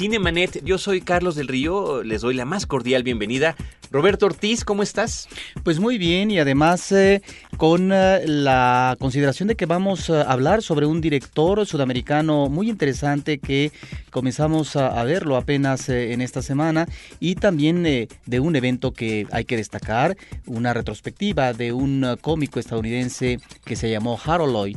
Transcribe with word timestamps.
Cinemanet, 0.00 0.64
yo 0.64 0.78
soy 0.78 1.02
Carlos 1.02 1.34
del 1.34 1.46
Río, 1.46 2.02
les 2.02 2.22
doy 2.22 2.32
la 2.32 2.46
más 2.46 2.64
cordial 2.64 3.02
bienvenida. 3.02 3.54
Roberto 3.90 4.24
Ortiz, 4.24 4.64
¿cómo 4.64 4.82
estás? 4.82 5.28
Pues 5.62 5.78
muy 5.78 5.98
bien 5.98 6.30
y 6.30 6.38
además 6.38 6.90
eh, 6.90 7.20
con 7.58 7.92
eh, 7.92 8.22
la 8.26 8.96
consideración 8.98 9.48
de 9.48 9.56
que 9.56 9.66
vamos 9.66 10.08
a 10.08 10.22
hablar 10.22 10.62
sobre 10.62 10.86
un 10.86 11.02
director 11.02 11.66
sudamericano 11.66 12.48
muy 12.48 12.70
interesante 12.70 13.40
que 13.40 13.72
comenzamos 14.10 14.74
a, 14.74 15.04
verlo 15.04 15.36
apenas 15.36 15.90
eh, 15.90 16.14
en 16.14 16.22
esta 16.22 16.40
semana 16.40 16.88
y 17.18 17.34
también 17.34 17.82
de 17.82 18.40
un 18.40 18.56
evento 18.56 18.94
que 18.94 19.26
hay 19.32 19.44
que 19.44 19.58
destacar, 19.58 20.16
una 20.46 20.72
retrospectiva 20.72 21.52
de 21.52 21.74
un 21.74 22.16
cómico 22.22 22.58
estadounidense 22.58 23.38
que 23.66 23.76
se 23.76 23.90
llamó 23.90 24.18
Harold 24.24 24.54
Lloyd. 24.54 24.76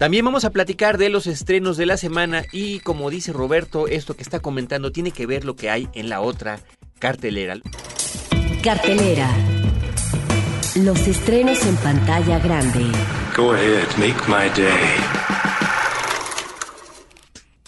También 0.00 0.24
vamos 0.24 0.46
a 0.46 0.50
platicar 0.50 0.96
de 0.96 1.10
los 1.10 1.26
estrenos 1.26 1.76
de 1.76 1.84
la 1.84 1.98
semana 1.98 2.44
y 2.52 2.78
como 2.80 3.10
dice 3.10 3.34
Roberto, 3.34 3.86
esto 3.86 4.16
que 4.16 4.22
está 4.22 4.40
comentando 4.40 4.92
tiene 4.92 5.10
que 5.10 5.26
ver 5.26 5.44
lo 5.44 5.56
que 5.56 5.68
hay 5.68 5.90
en 5.92 6.08
la 6.08 6.22
otra 6.22 6.58
cartelera. 6.98 7.60
Cartelera. 8.64 9.28
Los 10.76 11.06
estrenos 11.06 11.66
en 11.66 11.76
pantalla 11.76 12.38
grande. 12.38 12.80
Go 13.36 13.52
ahead, 13.52 13.88
make 13.98 14.16
my 14.26 14.48
day. 14.56 14.96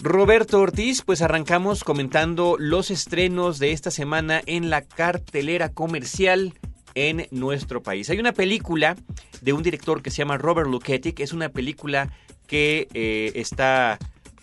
Roberto 0.01 0.59
Ortiz, 0.59 1.03
pues 1.03 1.21
arrancamos 1.21 1.85
comentando 1.85 2.57
los 2.59 2.91
estrenos 2.91 3.59
de 3.59 3.73
esta 3.73 3.91
semana 3.91 4.41
en 4.47 4.71
la 4.71 4.81
cartelera 4.81 5.69
comercial 5.69 6.55
en 6.95 7.27
nuestro 7.31 7.83
país. 7.83 8.11
Hay 8.11 8.19
una 8.19 8.33
película 8.33 8.97
de 9.41 9.53
un 9.53 9.63
director 9.63 10.03
que 10.03 10.11
se 10.11 10.19
llama 10.19 10.39
Robert 10.39 10.69
Luketic, 10.69 11.21
es 11.21 11.33
una 11.33 11.49
película 11.49 12.11
que 12.47 12.89
eh, 12.95 13.33
está 13.35 13.99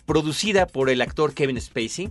producida 0.06 0.66
por 0.66 0.90
el 0.90 1.02
actor 1.02 1.34
Kevin 1.34 1.60
Spacey 1.60 2.10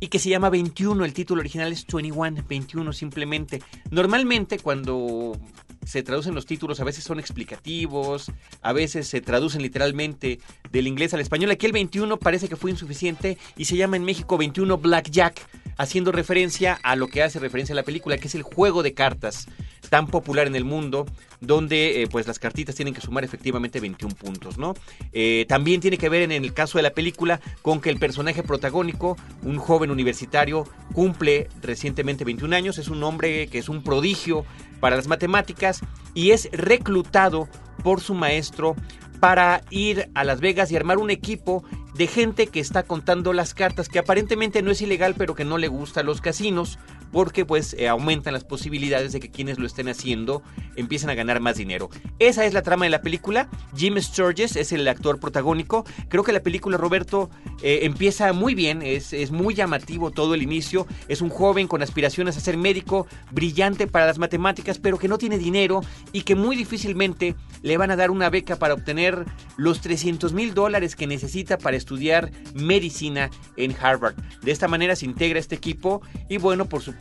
y 0.00 0.08
que 0.08 0.18
se 0.18 0.28
llama 0.28 0.50
21. 0.50 1.04
El 1.04 1.12
título 1.12 1.40
original 1.40 1.72
es 1.72 1.86
21, 1.86 2.44
21 2.46 2.92
simplemente. 2.92 3.62
Normalmente 3.90 4.58
cuando 4.58 5.38
se 5.84 6.02
traducen 6.02 6.34
los 6.34 6.44
títulos 6.44 6.80
a 6.80 6.84
veces 6.84 7.04
son 7.04 7.18
explicativos, 7.18 8.30
a 8.60 8.72
veces 8.74 9.08
se 9.08 9.22
traducen 9.22 9.62
literalmente 9.62 10.38
del 10.70 10.86
inglés 10.86 11.14
al 11.14 11.20
español. 11.20 11.50
Aquí 11.50 11.66
el 11.66 11.72
21 11.72 12.18
parece 12.18 12.48
que 12.48 12.56
fue 12.56 12.70
insuficiente 12.70 13.38
y 13.56 13.64
se 13.64 13.76
llama 13.76 13.96
en 13.96 14.04
México 14.04 14.36
21 14.36 14.76
Blackjack, 14.76 15.40
haciendo 15.78 16.12
referencia 16.12 16.78
a 16.82 16.96
lo 16.96 17.08
que 17.08 17.22
hace 17.22 17.38
referencia 17.38 17.72
a 17.72 17.76
la 17.76 17.84
película, 17.84 18.18
que 18.18 18.28
es 18.28 18.34
el 18.34 18.42
juego 18.42 18.82
de 18.82 18.92
cartas 18.92 19.46
tan 19.88 20.08
popular 20.08 20.46
en 20.46 20.56
el 20.56 20.64
mundo, 20.64 21.06
donde 21.40 22.02
eh, 22.02 22.08
pues 22.08 22.26
las 22.26 22.38
cartitas 22.38 22.74
tienen 22.74 22.92
que 22.92 23.00
sumar 23.00 23.24
efectivamente 23.24 23.80
21 23.80 24.14
puntos, 24.16 24.58
¿no? 24.58 24.74
Eh, 25.12 25.46
también 25.48 25.80
tiene 25.80 25.96
que 25.96 26.08
ver 26.08 26.22
en 26.22 26.32
el 26.32 26.52
caso 26.52 26.78
de 26.78 26.82
la 26.82 26.90
película 26.90 27.40
con 27.62 27.80
que 27.80 27.90
el 27.90 27.98
personaje 27.98 28.42
protagónico, 28.42 29.16
un 29.42 29.58
joven 29.58 29.90
universitario, 29.90 30.64
cumple 30.92 31.48
recientemente 31.62 32.24
21 32.24 32.54
años, 32.54 32.78
es 32.78 32.88
un 32.88 33.02
hombre 33.04 33.46
que 33.46 33.58
es 33.58 33.68
un 33.68 33.82
prodigio 33.82 34.44
para 34.80 34.96
las 34.96 35.06
matemáticas 35.06 35.80
y 36.12 36.32
es 36.32 36.48
reclutado 36.52 37.48
por 37.82 38.00
su 38.00 38.14
maestro 38.14 38.74
para 39.20 39.62
ir 39.70 40.10
a 40.14 40.24
Las 40.24 40.40
Vegas 40.40 40.70
y 40.70 40.76
armar 40.76 40.98
un 40.98 41.10
equipo 41.10 41.64
de 41.98 42.06
gente 42.06 42.46
que 42.46 42.60
está 42.60 42.84
contando 42.84 43.32
las 43.32 43.54
cartas, 43.54 43.88
que 43.88 43.98
aparentemente 43.98 44.62
no 44.62 44.70
es 44.70 44.80
ilegal, 44.80 45.16
pero 45.18 45.34
que 45.34 45.44
no 45.44 45.58
le 45.58 45.66
gusta 45.66 46.04
los 46.04 46.20
casinos, 46.20 46.78
porque 47.12 47.44
pues 47.44 47.74
eh, 47.78 47.88
aumentan 47.88 48.32
las 48.32 48.44
posibilidades 48.44 49.12
de 49.12 49.20
que 49.20 49.30
quienes 49.30 49.58
lo 49.58 49.66
estén 49.66 49.88
haciendo 49.88 50.42
empiecen 50.76 51.10
a 51.10 51.14
ganar 51.14 51.40
más 51.40 51.56
dinero. 51.56 51.88
Esa 52.18 52.44
es 52.44 52.54
la 52.54 52.62
trama 52.62 52.84
de 52.84 52.90
la 52.90 53.02
película. 53.02 53.48
Jim 53.76 53.96
Sturges 53.98 54.56
es 54.56 54.72
el 54.72 54.86
actor 54.86 55.18
protagónico. 55.18 55.84
Creo 56.08 56.22
que 56.22 56.32
la 56.32 56.40
película, 56.40 56.76
Roberto, 56.76 57.30
eh, 57.62 57.80
empieza 57.82 58.32
muy 58.32 58.54
bien, 58.54 58.82
es, 58.82 59.12
es 59.12 59.30
muy 59.30 59.54
llamativo 59.54 60.10
todo 60.10 60.34
el 60.34 60.42
inicio. 60.42 60.86
Es 61.08 61.20
un 61.20 61.30
joven 61.30 61.66
con 61.66 61.82
aspiraciones 61.82 62.36
a 62.36 62.40
ser 62.40 62.56
médico, 62.56 63.06
brillante 63.30 63.86
para 63.86 64.06
las 64.06 64.18
matemáticas, 64.18 64.78
pero 64.78 64.98
que 64.98 65.08
no 65.08 65.18
tiene 65.18 65.38
dinero 65.38 65.80
y 66.12 66.22
que 66.22 66.34
muy 66.34 66.56
difícilmente 66.56 67.34
le 67.62 67.76
van 67.76 67.90
a 67.90 67.96
dar 67.96 68.10
una 68.10 68.30
beca 68.30 68.56
para 68.56 68.74
obtener 68.74 69.24
los 69.56 69.80
300 69.80 70.32
mil 70.32 70.54
dólares 70.54 70.96
que 70.96 71.06
necesita 71.06 71.58
para 71.58 71.76
estudiar 71.76 72.30
medicina 72.54 73.30
en 73.56 73.74
Harvard. 73.80 74.14
De 74.42 74.52
esta 74.52 74.68
manera 74.68 74.96
se 74.96 75.06
integra 75.06 75.40
este 75.40 75.54
equipo 75.54 76.02
y 76.28 76.38
bueno, 76.38 76.68
por 76.68 76.82
supuesto, 76.82 76.97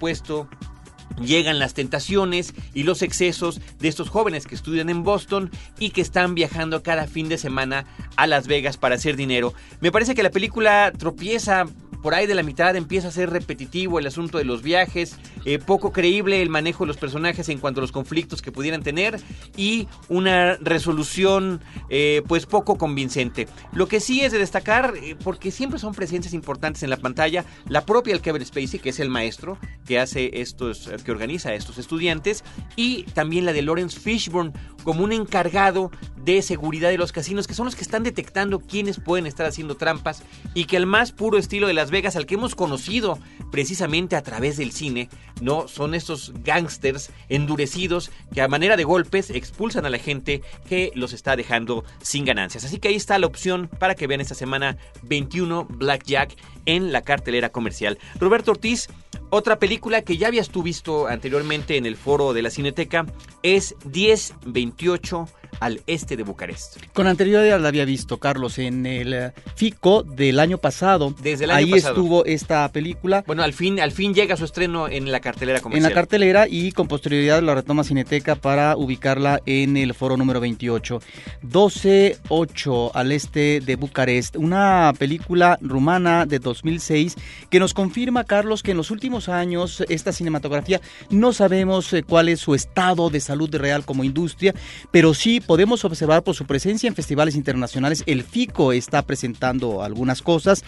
llegan 1.22 1.60
las 1.60 1.74
tentaciones 1.74 2.54
y 2.74 2.84
los 2.84 3.02
excesos 3.02 3.62
de 3.80 3.88
estos 3.88 4.10
jóvenes 4.10 4.46
que 4.46 4.56
estudian 4.56 4.90
en 4.90 5.04
Boston 5.04 5.52
y 5.80 5.90
que 5.92 6.02
están 6.02 6.36
viajando 6.36 6.84
cada 6.84 7.08
fin 7.08 7.30
de 7.30 7.38
semana 7.38 7.86
a 8.16 8.28
Las 8.28 8.48
Vegas 8.48 8.78
para 8.78 8.96
hacer 8.96 9.16
dinero. 9.16 9.54
Me 9.82 9.92
parece 9.92 10.16
que 10.16 10.24
la 10.24 10.32
película 10.32 10.92
tropieza 10.98 11.66
por 12.02 12.14
ahí 12.14 12.28
de 12.28 12.36
la 12.36 12.44
mitad 12.44 12.76
empieza 12.76 13.08
a 13.08 13.12
ser 13.12 13.30
repetitivo 13.30 14.00
el 14.00 14.08
asunto 14.08 14.38
de 14.38 14.46
los 14.46 14.62
viajes, 14.62 15.18
eh, 15.46 15.60
poco 15.60 15.92
creíble 15.92 16.42
el 16.42 16.50
manejo 16.50 16.84
de 16.84 16.88
los 16.88 16.98
personajes 16.98 17.50
en 17.50 17.60
cuanto 17.60 17.80
a 17.80 17.82
los 17.82 17.92
conflictos 17.92 18.42
que 18.42 18.52
pudieran 18.52 18.84
tener 18.84 19.20
y 19.56 19.88
una 20.10 20.56
resolución 20.58 21.62
eh, 21.90 22.22
pues 22.28 22.46
poco 22.46 22.78
convincente. 22.78 23.48
Lo 23.74 23.88
que 23.88 24.00
sí 24.00 24.22
es 24.22 24.32
de 24.32 24.40
destacar, 24.40 24.94
eh, 25.02 25.16
porque 25.24 25.52
siempre 25.52 25.80
son 25.80 25.94
presencias 25.94 26.34
importantes 26.34 26.84
en 26.84 26.90
la 26.90 26.98
pantalla, 26.98 27.46
la 27.68 27.86
propia 27.86 28.14
el 28.14 28.22
Kevin 28.22 28.46
Spacey, 28.46 28.80
que 28.80 28.90
es 28.90 29.00
el 29.00 29.10
maestro 29.10 29.58
que 29.86 30.00
hace 30.00 30.42
estos, 30.42 30.90
que 31.04 31.12
organiza 31.12 31.50
a 31.50 31.56
estos 31.56 31.78
estudiantes, 31.78 32.44
y 32.76 33.04
también 33.14 33.46
la 33.46 33.54
de 33.54 33.62
Lawrence 33.62 34.00
Fishburne 34.00 34.54
como 34.84 35.04
un 35.04 35.12
encargado 35.12 35.92
de 36.16 36.42
seguridad 36.42 36.90
de 36.90 36.98
los 36.98 37.12
casinos, 37.12 37.48
que 37.48 37.54
son 37.54 37.66
los 37.66 37.76
que 37.76 37.82
están 37.82 38.04
detectando 38.04 38.60
quiénes 38.60 39.00
pueden 39.00 39.28
estar 39.28 39.46
haciendo 39.46 39.76
trampas 39.76 40.24
y 40.54 40.66
que 40.66 40.78
al 40.78 40.86
más 40.86 41.12
puro 41.12 41.38
estilo 41.38 41.68
de 41.68 41.74
Las 41.74 41.87
Vegas, 41.92 42.16
al 42.16 42.26
que 42.26 42.36
hemos 42.36 42.56
conocido 42.56 43.20
precisamente 43.52 44.16
a 44.16 44.24
través 44.24 44.58
del 44.58 44.72
cine, 44.72 45.10
no 45.42 45.68
son 45.68 45.94
estos 45.94 46.34
gángsters 46.44 47.12
endurecidos 47.30 48.12
que 48.34 48.42
a 48.42 48.48
manera 48.48 48.78
de 48.78 48.84
golpes 48.84 49.30
expulsan 49.30 49.86
a 49.86 49.90
la 49.90 50.00
gente 50.00 50.42
que 50.68 50.92
los 50.96 51.14
está 51.14 51.36
dejando 51.36 51.84
sin 52.02 52.26
ganancias. 52.26 52.66
Así 52.66 52.80
que 52.80 52.90
ahí 52.90 52.96
está 52.96 53.20
la 53.20 53.28
opción 53.28 53.70
para 53.80 53.96
que 53.96 54.08
vean 54.08 54.22
esta 54.22 54.36
semana 54.36 54.78
21 55.04 55.66
Blackjack 55.70 56.36
en 56.66 56.92
la 56.92 57.02
cartelera 57.02 57.50
comercial. 57.50 57.98
Roberto 58.20 58.52
Ortiz, 58.52 58.90
otra 59.30 59.60
película 59.60 60.02
que 60.02 60.18
ya 60.18 60.28
habías 60.28 60.50
tú 60.50 60.64
visto 60.64 61.08
anteriormente 61.08 61.78
en 61.78 61.86
el 61.86 61.98
foro 61.98 62.34
de 62.34 62.42
la 62.42 62.50
Cineteca 62.50 63.06
es 63.44 63.76
1028 63.86 65.28
al 65.60 65.82
este 65.88 66.16
de 66.18 66.24
Bucarest. 66.24 66.78
Con 66.94 67.08
anterioridad 67.08 67.60
la 67.60 67.68
había 67.68 67.86
visto, 67.86 68.18
Carlos, 68.18 68.58
en 68.60 68.86
el 68.86 69.14
eh, 69.14 69.32
FICO 69.56 70.04
del 70.04 70.40
año 70.40 70.58
pasado. 70.58 71.14
Desde 71.22 71.46
el 71.46 71.52
año 71.52 71.58
Ahí 71.66 71.72
pasado. 71.72 71.94
estuvo 71.94 72.26
esta 72.26 72.70
película. 72.72 73.24
Bueno, 73.28 73.44
al 73.44 73.54
fin, 73.54 73.80
al 73.80 73.92
fin 73.92 74.14
llega 74.14 74.36
su 74.38 74.46
estreno 74.46 74.88
en 74.88 75.12
la 75.12 75.20
cartelera 75.20 75.58
En 75.60 75.64
comercial. 75.64 75.90
la 75.92 75.96
cartelera 75.96 76.48
y 76.48 76.72
con 76.72 76.88
posterioridad 76.88 77.42
la 77.42 77.56
retoma 77.56 77.84
Cineteca 77.84 78.36
para 78.36 78.76
ubicarla 78.78 79.42
en 79.46 79.78
el 79.78 79.94
foro 79.94 80.18
número 80.18 80.40
28. 80.40 81.00
12-8 81.44 82.92
al 82.94 83.12
este 83.12 83.60
de 83.62 83.76
Bucarest, 83.76 84.36
una 84.36 84.94
película 84.98 85.58
rumana 85.62 86.26
de 86.26 86.40
2006 86.40 87.16
que 87.50 87.60
nos 87.60 87.74
confirma, 87.74 88.24
Carlos, 88.24 88.64
que 88.64 88.72
en 88.72 88.78
los 88.78 88.92
últimos 88.92 89.30
años 89.30 89.84
esta 89.90 90.12
cinematografía 90.12 90.82
no 91.10 91.34
sabemos 91.34 91.92
eh, 91.94 92.04
cuál 92.04 92.30
es 92.30 92.40
su 92.40 92.56
estado 92.56 93.10
de 93.10 93.20
salud 93.20 93.54
real 93.56 93.86
como 93.86 94.04
industria, 94.04 94.54
pero 94.92 95.14
sí 95.14 95.37
podemos 95.42 95.84
observar 95.86 96.24
por 96.24 96.36
su 96.36 96.46
presencia 96.46 96.88
en 96.88 96.96
festivales 96.96 97.36
internacionales. 97.36 98.04
El 98.06 98.24
FICO 98.24 98.74
está 98.74 99.02
presentando 99.02 99.84
algunas 99.84 100.22
cosas, 100.22 100.64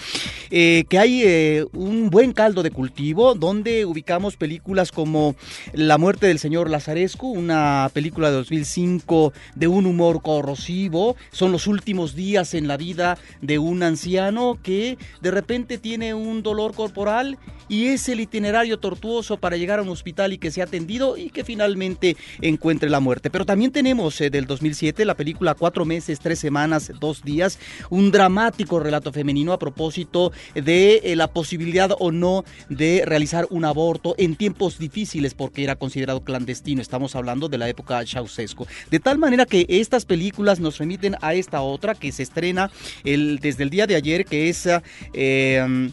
eh, 0.49 0.85
que 0.89 0.99
hay 0.99 1.23
eh, 1.23 1.65
un 1.73 2.09
buen 2.09 2.33
caldo 2.33 2.63
de 2.63 2.71
cultivo 2.71 3.35
donde 3.35 3.85
ubicamos 3.85 4.37
películas 4.37 4.91
como 4.91 5.35
La 5.73 5.97
muerte 5.97 6.27
del 6.27 6.39
señor 6.39 6.69
Lazarescu, 6.69 7.29
una 7.29 7.89
película 7.93 8.29
de 8.29 8.37
2005 8.37 9.33
de 9.55 9.67
un 9.67 9.85
humor 9.85 10.21
corrosivo. 10.21 11.15
Son 11.31 11.51
los 11.51 11.67
últimos 11.67 12.15
días 12.15 12.53
en 12.53 12.67
la 12.67 12.77
vida 12.77 13.17
de 13.41 13.59
un 13.59 13.83
anciano 13.83 14.57
que 14.61 14.97
de 15.21 15.31
repente 15.31 15.77
tiene 15.77 16.13
un 16.13 16.43
dolor 16.43 16.73
corporal 16.73 17.37
y 17.67 17.87
es 17.87 18.09
el 18.09 18.19
itinerario 18.19 18.79
tortuoso 18.79 19.37
para 19.37 19.57
llegar 19.57 19.79
a 19.79 19.83
un 19.83 19.89
hospital 19.89 20.33
y 20.33 20.37
que 20.37 20.51
sea 20.51 20.65
atendido 20.65 21.17
y 21.17 21.29
que 21.29 21.43
finalmente 21.43 22.17
encuentre 22.41 22.89
la 22.89 22.99
muerte. 22.99 23.29
Pero 23.29 23.45
también 23.45 23.71
tenemos 23.71 24.19
eh, 24.21 24.29
del 24.29 24.47
2007, 24.59 25.05
la 25.05 25.15
película 25.15 25.55
Cuatro 25.55 25.85
meses, 25.85 26.19
tres 26.19 26.39
semanas, 26.39 26.91
dos 26.99 27.23
días, 27.23 27.59
un 27.89 28.11
dramático 28.11 28.79
relato 28.79 29.11
femenino 29.11 29.53
a 29.53 29.59
propósito 29.59 30.31
de 30.53 31.01
eh, 31.03 31.15
la 31.15 31.27
posibilidad 31.27 31.91
o 31.97 32.11
no 32.11 32.43
de 32.67 33.03
realizar 33.05 33.47
un 33.49 33.63
aborto 33.65 34.15
en 34.17 34.35
tiempos 34.35 34.77
difíciles 34.77 35.33
porque 35.33 35.63
era 35.63 35.77
considerado 35.77 36.23
clandestino. 36.23 36.81
Estamos 36.81 37.15
hablando 37.15 37.47
de 37.47 37.57
la 37.57 37.69
época 37.69 38.05
Ceausescu. 38.05 38.67
De 38.91 38.99
tal 38.99 39.17
manera 39.17 39.45
que 39.45 39.65
estas 39.69 40.05
películas 40.05 40.59
nos 40.59 40.77
remiten 40.77 41.15
a 41.21 41.33
esta 41.33 41.61
otra 41.61 41.95
que 41.95 42.11
se 42.11 42.23
estrena 42.23 42.69
el, 43.05 43.39
desde 43.39 43.63
el 43.63 43.69
día 43.69 43.87
de 43.87 43.95
ayer, 43.95 44.25
que 44.25 44.49
es... 44.49 44.67
Eh, 45.13 45.89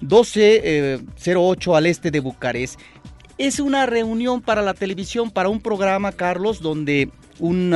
1208 0.00 1.76
al 1.76 1.84
este 1.84 2.10
de 2.10 2.20
Bucarest. 2.20 2.80
Es 3.36 3.60
una 3.60 3.84
reunión 3.84 4.40
para 4.40 4.62
la 4.62 4.72
televisión, 4.72 5.30
para 5.30 5.50
un 5.50 5.60
programa, 5.60 6.12
Carlos, 6.12 6.62
donde 6.62 7.10
un 7.40 7.74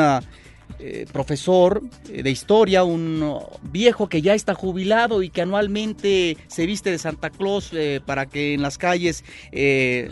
eh, 0.81 1.06
profesor 1.12 1.82
eh, 2.08 2.22
de 2.25 2.31
historia, 2.31 2.82
un 2.84 3.38
viejo 3.62 4.08
que 4.08 4.22
ya 4.22 4.34
está 4.34 4.55
jubilado 4.55 5.22
y 5.22 5.31
que 5.31 5.43
anualmente 5.43 6.37
se 6.49 6.66
viste 6.66 6.90
de 6.90 6.99
Santa 6.99 7.31
Claus 7.31 7.70
eh, 7.72 8.00
para 8.05 8.26
que 8.26 8.55
en 8.55 8.62
las 8.62 8.76
calles 8.76 9.25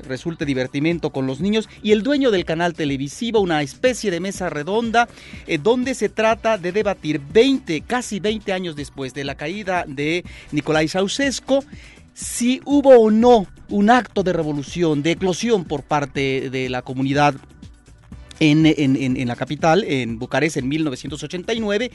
resulte 0.06 0.44
divertimento 0.44 1.10
con 1.10 1.26
los 1.26 1.40
niños, 1.40 1.68
y 1.82 1.92
el 1.92 2.02
dueño 2.02 2.30
del 2.30 2.44
canal 2.44 2.74
televisivo, 2.74 3.40
una 3.40 3.62
especie 3.62 4.10
de 4.10 4.20
mesa 4.20 4.50
redonda, 4.50 5.08
donde 5.62 5.94
se 5.94 6.08
trata 6.08 6.58
de 6.58 6.70
debatir 6.72 7.20
20, 7.20 7.80
casi 7.82 8.20
20 8.20 8.52
años 8.52 8.76
después 8.76 9.14
de 9.14 9.24
la 9.24 9.34
caída 9.34 9.84
de 9.86 10.24
Nicolai 10.52 10.88
Ceausescu, 10.88 11.64
si 12.14 12.60
hubo 12.64 12.98
o 12.98 13.10
no 13.10 13.46
un 13.68 13.90
acto 13.90 14.22
de 14.22 14.32
revolución, 14.32 15.02
de 15.02 15.12
eclosión 15.12 15.64
por 15.64 15.82
parte 15.82 16.50
de 16.50 16.68
la 16.68 16.82
comunidad 16.82 17.34
en, 18.42 19.28
la 19.28 19.36
capital, 19.36 19.84
en 19.84 20.18
Bucarest, 20.18 20.56
en 20.56 20.68
1989. 20.68 21.90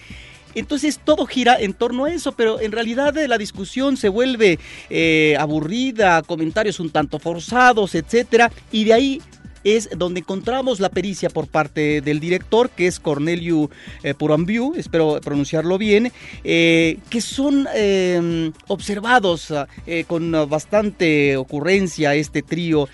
Entonces 0.56 1.00
todo 1.04 1.26
gira 1.26 1.60
en 1.60 1.74
torno 1.74 2.06
a 2.06 2.12
eso, 2.12 2.32
pero 2.32 2.60
en 2.60 2.72
realidad 2.72 3.16
eh, 3.18 3.28
la 3.28 3.38
discusión 3.38 3.96
se 3.98 4.10
vuelve 4.10 4.58
eh, 4.90 5.36
aburrida, 5.40 6.24
comentarios 6.24 6.80
un 6.80 6.90
tanto 6.90 7.20
forzados, 7.20 7.94
etcétera, 7.94 8.52
y 8.72 8.86
de 8.86 8.94
ahí 8.94 9.22
es 9.64 9.90
donde 9.96 10.22
encontramos 10.22 10.80
la 10.80 10.90
pericia 10.90 11.30
por 11.30 11.48
parte 11.48 12.02
del 12.02 12.20
director, 12.20 12.70
que 12.70 12.88
es 12.88 13.00
Corneliu 13.00 13.70
eh, 14.04 14.14
Purambiu, 14.14 14.74
espero 14.76 15.20
pronunciarlo 15.22 15.78
bien, 15.78 16.12
eh, 16.44 17.00
que 17.10 17.22
son 17.22 17.68
eh, 17.76 18.52
observados 18.68 19.54
con 20.08 20.32
bastante 20.50 21.38
ocurrencia 21.38 22.16
este 22.16 22.42
trío. 22.42 22.88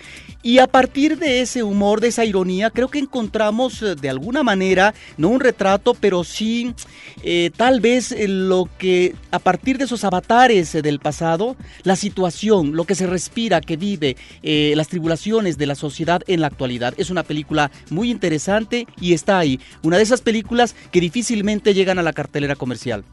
Y 0.44 0.58
a 0.58 0.66
partir 0.66 1.16
de 1.16 1.40
ese 1.40 1.62
humor, 1.62 2.02
de 2.02 2.08
esa 2.08 2.26
ironía, 2.26 2.68
creo 2.68 2.88
que 2.88 2.98
encontramos 2.98 3.80
eh, 3.80 3.94
de 3.94 4.10
alguna 4.10 4.42
manera, 4.42 4.92
no 5.16 5.30
un 5.30 5.40
retrato, 5.40 5.94
pero 5.94 6.22
sí 6.22 6.74
eh, 7.22 7.50
tal 7.56 7.80
vez 7.80 8.12
eh, 8.12 8.28
lo 8.28 8.68
que 8.76 9.14
a 9.30 9.38
partir 9.38 9.78
de 9.78 9.84
esos 9.84 10.04
avatares 10.04 10.72
del 10.74 10.98
pasado, 10.98 11.56
la 11.82 11.96
situación, 11.96 12.76
lo 12.76 12.84
que 12.84 12.94
se 12.94 13.06
respira, 13.06 13.62
que 13.62 13.78
vive, 13.78 14.16
las 14.42 14.88
tribulaciones 14.88 15.56
de 15.56 15.64
la 15.64 15.74
sociedad 15.74 16.20
en 16.26 16.42
la 16.42 16.50
actualidad. 16.54 16.94
Es 16.96 17.10
una 17.10 17.22
película 17.24 17.70
muy 17.90 18.10
interesante 18.10 18.86
y 19.00 19.12
está 19.12 19.38
ahí. 19.38 19.60
Una 19.82 19.96
de 19.96 20.04
esas 20.04 20.22
películas 20.22 20.74
que 20.90 21.00
difícilmente 21.00 21.74
llegan 21.74 21.98
a 21.98 22.02
la 22.02 22.12
cartelera 22.12 22.56
comercial. 22.56 23.04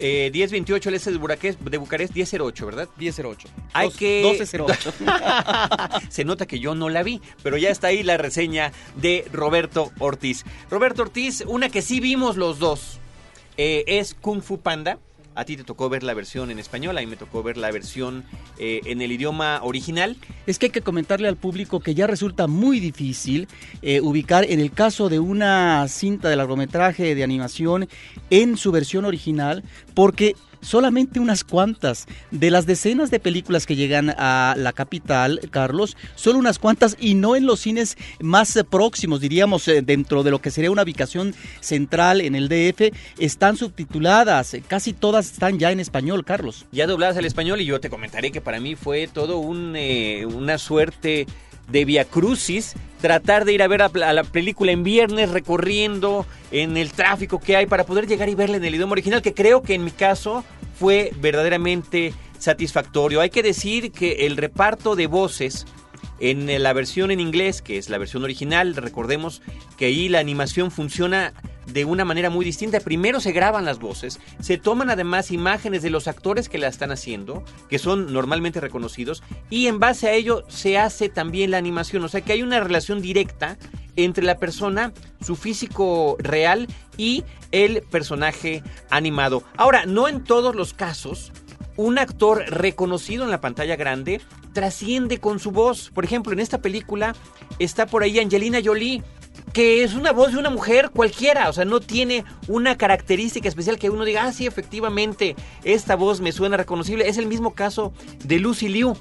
Eh, 0.00 0.30
1028 0.32 0.90
el 0.90 0.94
S 0.94 1.10
de 1.10 1.18
Bucarest, 1.18 1.60
de 1.60 1.76
Bucarest 1.76 2.14
1008, 2.14 2.66
¿verdad? 2.66 2.88
1008. 2.98 3.48
Hay 3.72 3.90
que 3.90 4.22
1208. 4.24 4.92
Se 6.08 6.24
nota 6.24 6.46
que 6.46 6.60
yo 6.60 6.76
no 6.76 6.88
la 6.88 7.02
vi, 7.02 7.20
pero 7.42 7.56
ya 7.56 7.70
está 7.70 7.88
ahí 7.88 8.04
la 8.04 8.16
reseña 8.16 8.72
de 8.96 9.26
Roberto 9.32 9.90
Ortiz. 9.98 10.44
Roberto 10.70 11.02
Ortiz, 11.02 11.42
una 11.46 11.68
que 11.68 11.82
sí 11.82 11.98
vimos 11.98 12.36
los 12.36 12.60
dos, 12.60 13.00
eh, 13.56 13.84
es 13.88 14.14
Kung 14.14 14.40
Fu 14.40 14.60
Panda. 14.60 14.98
A 15.38 15.44
ti 15.44 15.56
te 15.56 15.62
tocó 15.62 15.88
ver 15.88 16.02
la 16.02 16.14
versión 16.14 16.50
en 16.50 16.58
español, 16.58 16.98
a 16.98 17.00
mí 17.00 17.06
me 17.06 17.14
tocó 17.14 17.44
ver 17.44 17.58
la 17.58 17.70
versión 17.70 18.24
eh, 18.58 18.80
en 18.86 19.00
el 19.00 19.12
idioma 19.12 19.60
original. 19.62 20.16
Es 20.48 20.58
que 20.58 20.66
hay 20.66 20.72
que 20.72 20.80
comentarle 20.80 21.28
al 21.28 21.36
público 21.36 21.78
que 21.78 21.94
ya 21.94 22.08
resulta 22.08 22.48
muy 22.48 22.80
difícil 22.80 23.46
eh, 23.80 24.00
ubicar 24.00 24.44
en 24.50 24.58
el 24.58 24.72
caso 24.72 25.08
de 25.08 25.20
una 25.20 25.86
cinta 25.86 26.28
de 26.28 26.34
largometraje 26.34 27.14
de 27.14 27.22
animación 27.22 27.88
en 28.30 28.56
su 28.56 28.72
versión 28.72 29.04
original, 29.04 29.62
porque 29.94 30.34
solamente 30.60 31.20
unas 31.20 31.44
cuantas. 31.44 32.06
De 32.30 32.50
las 32.50 32.66
decenas 32.66 33.10
de 33.10 33.20
películas 33.20 33.66
que 33.66 33.76
llegan 33.76 34.14
a 34.16 34.54
la 34.56 34.72
capital, 34.72 35.40
Carlos, 35.50 35.96
solo 36.14 36.38
unas 36.38 36.58
cuantas 36.58 36.96
y 36.98 37.14
no 37.14 37.36
en 37.36 37.46
los 37.46 37.60
cines 37.60 37.96
más 38.20 38.58
próximos, 38.70 39.20
diríamos, 39.20 39.66
eh, 39.68 39.82
dentro 39.82 40.22
de 40.22 40.30
lo 40.30 40.40
que 40.40 40.50
sería 40.50 40.70
una 40.70 40.82
ubicación 40.82 41.34
central 41.60 42.20
en 42.20 42.34
el 42.34 42.48
DF, 42.48 42.92
están 43.18 43.56
subtituladas. 43.56 44.56
Casi 44.66 44.92
todas 44.92 45.32
están 45.32 45.58
ya 45.58 45.72
en 45.72 45.80
español, 45.80 46.24
Carlos. 46.24 46.66
Ya 46.72 46.86
dobladas 46.86 47.16
al 47.16 47.24
español 47.24 47.60
y 47.60 47.64
yo 47.64 47.80
te 47.80 47.90
comentaré 47.90 48.30
que 48.30 48.40
para 48.40 48.60
mí 48.60 48.74
fue 48.74 49.08
todo 49.08 49.42
eh, 49.74 50.26
una 50.26 50.58
suerte 50.58 51.26
de 51.68 51.84
Via 51.84 52.04
Crucis, 52.04 52.74
tratar 53.00 53.44
de 53.44 53.52
ir 53.52 53.62
a 53.62 53.68
ver 53.68 53.82
a, 53.82 54.12
la 54.12 54.24
película 54.24 54.72
en 54.72 54.82
viernes 54.82 55.30
recorriendo 55.30 56.26
en 56.50 56.76
el 56.76 56.92
tráfico 56.92 57.40
que 57.40 57.56
hay 57.56 57.66
para 57.66 57.84
poder 57.84 58.06
llegar 58.06 58.28
y 58.28 58.34
verla 58.34 58.56
en 58.56 58.64
el 58.64 58.74
idioma 58.74 58.92
original, 58.92 59.22
que 59.22 59.34
creo 59.34 59.62
que 59.62 59.74
en 59.74 59.84
mi 59.84 59.90
caso 59.90 60.44
fue 60.78 61.12
verdaderamente 61.20 62.14
satisfactorio. 62.38 63.20
Hay 63.20 63.30
que 63.30 63.42
decir 63.42 63.92
que 63.92 64.26
el 64.26 64.36
reparto 64.36 64.96
de 64.96 65.06
voces 65.06 65.66
en 66.20 66.62
la 66.62 66.72
versión 66.72 67.10
en 67.10 67.20
inglés, 67.20 67.62
que 67.62 67.78
es 67.78 67.90
la 67.90 67.98
versión 67.98 68.24
original, 68.24 68.74
recordemos 68.74 69.42
que 69.76 69.86
ahí 69.86 70.08
la 70.08 70.18
animación 70.18 70.70
funciona 70.70 71.32
de 71.72 71.84
una 71.84 72.04
manera 72.04 72.30
muy 72.30 72.44
distinta. 72.44 72.80
Primero 72.80 73.20
se 73.20 73.32
graban 73.32 73.64
las 73.64 73.78
voces, 73.78 74.20
se 74.40 74.58
toman 74.58 74.90
además 74.90 75.30
imágenes 75.30 75.82
de 75.82 75.90
los 75.90 76.08
actores 76.08 76.48
que 76.48 76.58
la 76.58 76.68
están 76.68 76.90
haciendo, 76.90 77.44
que 77.68 77.78
son 77.78 78.12
normalmente 78.12 78.60
reconocidos, 78.60 79.22
y 79.50 79.66
en 79.66 79.78
base 79.78 80.08
a 80.08 80.12
ello 80.12 80.44
se 80.48 80.78
hace 80.78 81.08
también 81.08 81.50
la 81.50 81.58
animación. 81.58 82.04
O 82.04 82.08
sea 82.08 82.20
que 82.20 82.32
hay 82.32 82.42
una 82.42 82.60
relación 82.60 83.00
directa 83.00 83.58
entre 83.96 84.24
la 84.24 84.38
persona, 84.38 84.92
su 85.20 85.36
físico 85.36 86.16
real 86.20 86.68
y 86.96 87.24
el 87.50 87.82
personaje 87.82 88.62
animado. 88.90 89.42
Ahora, 89.56 89.86
no 89.86 90.08
en 90.08 90.22
todos 90.22 90.54
los 90.54 90.72
casos 90.72 91.32
un 91.76 91.98
actor 91.98 92.44
reconocido 92.48 93.24
en 93.24 93.30
la 93.30 93.40
pantalla 93.40 93.76
grande 93.76 94.20
trasciende 94.52 95.18
con 95.18 95.38
su 95.38 95.52
voz. 95.52 95.90
Por 95.94 96.04
ejemplo, 96.04 96.32
en 96.32 96.40
esta 96.40 96.58
película 96.58 97.14
está 97.58 97.86
por 97.86 98.02
ahí 98.02 98.18
Angelina 98.18 98.58
Jolie 98.62 99.02
que 99.52 99.82
es 99.82 99.94
una 99.94 100.12
voz 100.12 100.32
de 100.32 100.38
una 100.38 100.50
mujer 100.50 100.90
cualquiera, 100.92 101.48
o 101.48 101.52
sea, 101.52 101.64
no 101.64 101.80
tiene 101.80 102.24
una 102.46 102.76
característica 102.76 103.48
especial 103.48 103.78
que 103.78 103.90
uno 103.90 104.04
diga, 104.04 104.24
ah, 104.24 104.32
sí, 104.32 104.46
efectivamente, 104.46 105.36
esta 105.64 105.96
voz 105.96 106.20
me 106.20 106.32
suena 106.32 106.56
reconocible. 106.56 107.08
Es 107.08 107.18
el 107.18 107.26
mismo 107.26 107.54
caso 107.54 107.92
de 108.24 108.38
Lucy 108.38 108.68
Liu, 108.68 108.96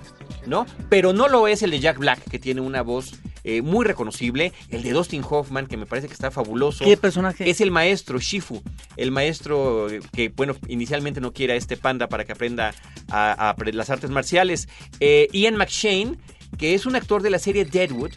¿no? 0.45 0.65
Pero 0.89 1.13
no 1.13 1.27
lo 1.27 1.47
es 1.47 1.61
el 1.61 1.71
de 1.71 1.79
Jack 1.79 1.97
Black, 1.99 2.23
que 2.29 2.39
tiene 2.39 2.61
una 2.61 2.81
voz 2.81 3.13
eh, 3.43 3.61
muy 3.61 3.85
reconocible. 3.85 4.51
El 4.69 4.83
de 4.83 4.91
Dustin 4.91 5.23
Hoffman, 5.27 5.67
que 5.67 5.77
me 5.77 5.85
parece 5.85 6.07
que 6.07 6.13
está 6.13 6.31
fabuloso. 6.31 6.83
¿Qué 6.83 6.97
personaje? 6.97 7.49
Es 7.49 7.61
el 7.61 7.71
maestro 7.71 8.19
Shifu, 8.19 8.61
el 8.97 9.11
maestro 9.11 9.87
que, 10.11 10.29
bueno, 10.29 10.55
inicialmente 10.67 11.21
no 11.21 11.33
quiere 11.33 11.53
a 11.53 11.55
este 11.55 11.77
panda 11.77 12.09
para 12.09 12.25
que 12.25 12.33
aprenda 12.33 12.73
a, 13.09 13.55
las 13.73 13.89
artes 13.89 14.09
marciales. 14.09 14.67
Eh, 14.99 15.27
Ian 15.31 15.55
McShane, 15.55 16.17
que 16.57 16.73
es 16.73 16.85
un 16.85 16.95
actor 16.95 17.21
de 17.21 17.29
la 17.29 17.39
serie 17.39 17.63
Deadwood 17.63 18.11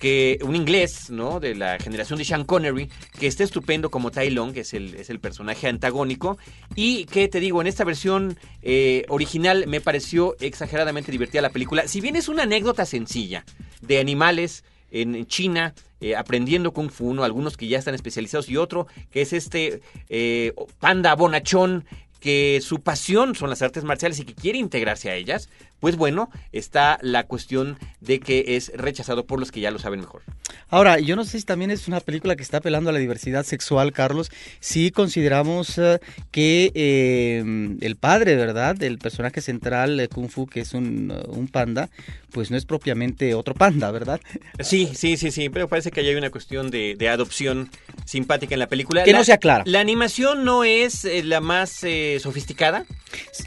que 0.00 0.38
un 0.42 0.56
inglés, 0.56 1.10
¿no? 1.10 1.38
De 1.38 1.54
la 1.54 1.78
generación 1.78 2.18
de 2.18 2.24
Sean 2.24 2.44
Connery, 2.44 2.88
que 3.18 3.26
está 3.26 3.44
estupendo 3.44 3.90
como 3.90 4.10
Tai 4.10 4.30
Long, 4.30 4.52
que 4.52 4.60
es 4.60 4.72
el, 4.74 4.94
es 4.94 5.10
el 5.10 5.20
personaje 5.20 5.68
antagónico, 5.68 6.38
y 6.74 7.04
que 7.04 7.28
te 7.28 7.38
digo, 7.38 7.60
en 7.60 7.66
esta 7.66 7.84
versión 7.84 8.38
eh, 8.62 9.04
original 9.08 9.66
me 9.68 9.82
pareció 9.82 10.36
exageradamente 10.40 11.12
divertida 11.12 11.42
la 11.42 11.50
película. 11.50 11.86
Si 11.86 12.00
bien 12.00 12.16
es 12.16 12.28
una 12.28 12.44
anécdota 12.44 12.86
sencilla 12.86 13.44
de 13.82 14.00
animales 14.00 14.64
en 14.90 15.26
China, 15.26 15.74
eh, 16.00 16.16
aprendiendo 16.16 16.72
Kung 16.72 16.90
Fu, 16.90 17.10
uno, 17.10 17.22
algunos 17.22 17.58
que 17.58 17.68
ya 17.68 17.78
están 17.78 17.94
especializados 17.94 18.48
y 18.48 18.56
otro 18.56 18.86
que 19.12 19.20
es 19.20 19.34
este 19.34 19.82
eh, 20.08 20.54
panda 20.80 21.14
bonachón 21.14 21.84
que 22.20 22.60
su 22.62 22.80
pasión 22.80 23.34
son 23.34 23.50
las 23.50 23.62
artes 23.62 23.84
marciales 23.84 24.18
y 24.20 24.24
que 24.24 24.34
quiere 24.34 24.58
integrarse 24.58 25.10
a 25.10 25.14
ellas, 25.14 25.48
pues 25.80 25.96
bueno, 25.96 26.30
está 26.52 26.98
la 27.02 27.24
cuestión 27.24 27.78
de 28.00 28.20
que 28.20 28.56
es 28.56 28.70
rechazado 28.74 29.26
por 29.26 29.40
los 29.40 29.50
que 29.50 29.60
ya 29.60 29.70
lo 29.70 29.78
saben 29.78 30.00
mejor. 30.00 30.22
Ahora, 30.68 31.00
yo 31.00 31.16
no 31.16 31.24
sé 31.24 31.40
si 31.40 31.44
también 31.44 31.70
es 31.70 31.88
una 31.88 32.00
película 32.00 32.36
que 32.36 32.42
está 32.42 32.58
apelando 32.58 32.90
a 32.90 32.92
la 32.92 32.98
diversidad 32.98 33.44
sexual, 33.44 33.92
Carlos, 33.92 34.30
si 34.60 34.90
consideramos 34.90 35.78
eh, 35.78 35.98
que 36.30 36.70
eh, 36.74 37.76
el 37.80 37.96
padre, 37.96 38.36
¿verdad?, 38.36 38.76
del 38.76 38.98
personaje 38.98 39.40
central 39.40 39.96
de 39.96 40.08
Kung 40.08 40.28
Fu, 40.28 40.46
que 40.46 40.60
es 40.60 40.74
un, 40.74 41.12
un, 41.28 41.48
panda, 41.48 41.90
pues 42.30 42.50
no 42.50 42.56
es 42.56 42.64
propiamente 42.64 43.34
otro 43.34 43.54
panda, 43.54 43.90
¿verdad? 43.90 44.20
Sí, 44.60 44.90
sí, 44.94 45.16
sí, 45.16 45.30
sí, 45.30 45.48
pero 45.48 45.68
parece 45.68 45.90
que 45.90 46.00
hay 46.00 46.14
una 46.14 46.30
cuestión 46.30 46.70
de, 46.70 46.96
adopción 47.10 47.70
simpática 48.04 48.54
en 48.54 48.60
la 48.60 48.68
película. 48.68 49.02
Que 49.02 49.12
no 49.12 49.24
se 49.24 49.32
aclara. 49.32 49.64
La 49.66 49.80
animación 49.80 50.44
no 50.44 50.62
es 50.62 51.04
eh, 51.04 51.24
la 51.24 51.40
más 51.40 51.84
sofisticada, 52.20 52.84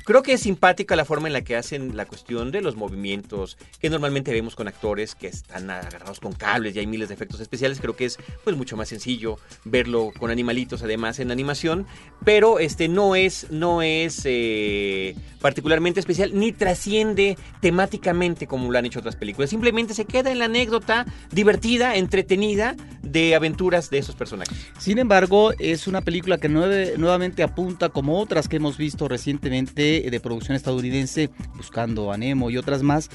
Creo 0.05 0.24
que 0.24 0.34
es 0.34 0.41
simpática 0.41 0.96
la 0.96 1.05
forma 1.05 1.27
en 1.27 1.34
la 1.34 1.43
que 1.43 1.55
hacen 1.55 1.96
la 1.96 2.05
cuestión 2.05 2.51
de 2.51 2.62
los 2.62 2.75
movimientos 2.75 3.58
que 3.79 3.89
normalmente 3.89 4.32
vemos 4.32 4.55
con 4.55 4.67
actores 4.67 5.15
que 5.15 5.27
están 5.27 5.70
agarrados 5.70 6.20
con 6.20 6.34
cables 6.34 6.75
y 6.75 6.79
hay 6.79 6.88
miles 6.88 7.10
de 7.10 7.15
efectos 7.15 7.39
especiales. 7.39 7.79
Creo 7.79 7.96
que 7.96 8.05
es 8.05 8.17
pues 8.43 8.58
mucho 8.58 8.75
más 8.75 8.89
sencillo 8.89 9.38
verlo 9.63 10.12
con 10.20 10.32
animalitos 10.32 10.84
además 10.84 11.20
en 11.20 11.32
animación, 11.32 11.88
pero 12.25 12.60
este 12.60 12.88
no 12.88 13.15
es 13.15 13.50
no 13.51 13.82
es 13.82 14.22
eh, 14.25 15.15
particularmente 15.39 16.00
especial 16.00 16.32
ni 16.34 16.51
trasciende 16.51 17.38
temáticamente 17.62 18.48
como 18.48 18.72
lo 18.72 18.77
han 18.77 18.86
hecho 18.86 19.00
otras 19.00 19.15
películas. 19.15 19.50
Simplemente 19.50 19.93
se 19.93 20.05
queda 20.05 20.32
en 20.32 20.39
la 20.39 20.46
anécdota 20.46 21.05
divertida, 21.32 21.96
entretenida 21.96 22.75
de 23.01 23.36
aventuras 23.36 23.89
de 23.89 24.00
esos 24.00 24.15
personajes. 24.15 24.58
Sin 24.77 24.98
embargo, 24.98 25.53
es 25.60 25.88
una 25.88 26.01
película 26.01 26.38
que 26.38 26.50
nuevamente 26.50 27.43
apunta 27.43 27.89
como 27.89 28.20
otras 28.20 28.48
que 28.48 28.58
hemos 28.58 28.77
visto 28.77 29.08
recientemente 29.08 29.53
de 29.54 30.20
producción 30.22 30.56
estadounidense, 30.56 31.30
buscando 31.56 32.12
a 32.12 32.18
Nemo 32.18 32.50
y 32.50 32.58
otras 32.58 32.82
más, 32.82 33.10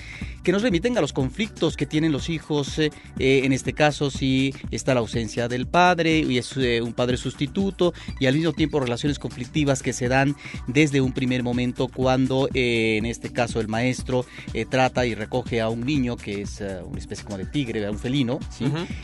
que 0.48 0.52
nos 0.52 0.62
remiten 0.62 0.96
a 0.96 1.02
los 1.02 1.12
conflictos 1.12 1.76
que 1.76 1.84
tienen 1.84 2.10
los 2.10 2.30
hijos, 2.30 2.78
eh, 2.78 2.90
eh, 3.18 3.42
en 3.44 3.52
este 3.52 3.74
caso 3.74 4.10
si 4.10 4.54
está 4.70 4.94
la 4.94 5.00
ausencia 5.00 5.46
del 5.46 5.66
padre 5.66 6.20
y 6.20 6.38
es 6.38 6.56
eh, 6.56 6.80
un 6.80 6.94
padre 6.94 7.16
sustituto 7.18 7.92
y 8.18 8.24
al 8.26 8.34
mismo 8.34 8.54
tiempo 8.54 8.80
relaciones 8.80 9.18
conflictivas 9.18 9.82
que 9.82 9.92
se 9.92 10.08
dan 10.08 10.36
desde 10.66 11.00
un 11.00 11.12
primer 11.12 11.42
momento 11.42 11.88
cuando 11.88 12.48
en 12.54 13.04
este 13.04 13.30
caso 13.30 13.60
el 13.60 13.68
maestro 13.68 14.24
trata 14.70 15.04
y 15.04 15.14
recoge 15.14 15.60
a 15.60 15.68
un 15.68 15.84
niño 15.84 16.16
que 16.16 16.42
es 16.42 16.60
una 16.60 16.98
especie 16.98 17.24
como 17.24 17.36
de 17.36 17.44
tigre, 17.44 17.88
un 17.90 17.98
felino, 17.98 18.38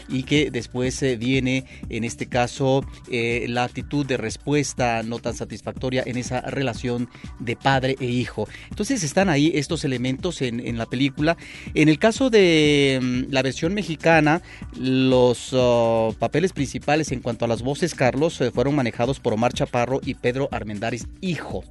y 0.09 0.23
que 0.23 0.51
después 0.51 1.05
viene 1.19 1.65
en 1.89 2.05
este 2.05 2.27
caso 2.27 2.85
la 3.11 3.65
actitud 3.65 4.07
de 4.07 4.17
respuesta 4.17 5.03
no 5.03 5.19
tan 5.19 5.35
satisfactoria 5.35 6.03
en 6.07 6.17
esa 6.17 6.41
relación 6.41 7.09
de 7.39 7.57
padre 7.57 7.97
e 8.01 8.07
hijo. 8.07 8.49
Entonces 8.71 9.03
están 9.03 9.29
ahí 9.29 9.53
estos 9.55 9.85
elementos 9.85 10.43
en, 10.43 10.79
la 10.79 10.87
película. 10.87 11.37
En 11.75 11.89
el 11.89 11.99
caso 11.99 12.31
de 12.31 12.99
mm, 13.01 13.33
la 13.33 13.43
versión 13.43 13.75
mexicana, 13.75 14.43
los 14.79 15.51
oh, 15.53 16.15
papeles 16.19 16.53
principales 16.53 17.13
en 17.13 17.21
cuanto 17.21 17.45
a 17.45 17.49
las 17.49 17.63
voces, 17.63 17.95
Carlos, 17.95 18.41
eh, 18.41 18.51
fueron 18.51 18.75
manejados 18.75 19.21
por 19.21 19.33
Omar 19.33 19.53
Chaparro 19.53 20.01
y 20.05 20.15
Pedro 20.15 20.49
Armendáriz, 20.51 21.07
hijo 21.21 21.65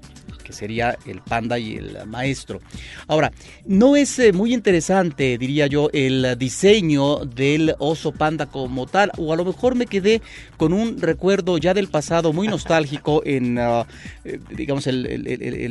que 0.44 0.54
sería 0.54 0.98
el 1.06 1.22
panda 1.22 1.58
y 1.58 1.78
el 1.78 1.98
maestro. 2.06 2.62
Ahora, 3.08 3.32
no 3.66 3.96
es 3.96 4.20
eh, 4.20 4.34
muy 4.34 4.54
interesante, 4.54 5.38
diría 5.38 5.68
yo, 5.68 5.90
el 5.94 6.38
diseño 6.38 7.20
del 7.26 7.76
oso 7.80 8.12
panda 8.12 8.46
como 8.46 8.86
tal, 8.86 9.12
o 9.18 9.34
a 9.34 9.36
lo 9.36 9.46
mejor 9.46 9.76
me 9.76 9.88
quedé 9.88 10.22
con 10.58 10.74
un 10.74 11.02
recuerdo 11.02 11.58
ya 11.58 11.74
del 11.74 11.88
pasado 11.88 12.34
muy 12.34 12.48
nostálgico 12.48 13.24
en, 13.26 13.58
ah, 13.58 13.88
eh, 14.26 14.40
digamos, 14.56 14.86
el, 14.86 15.28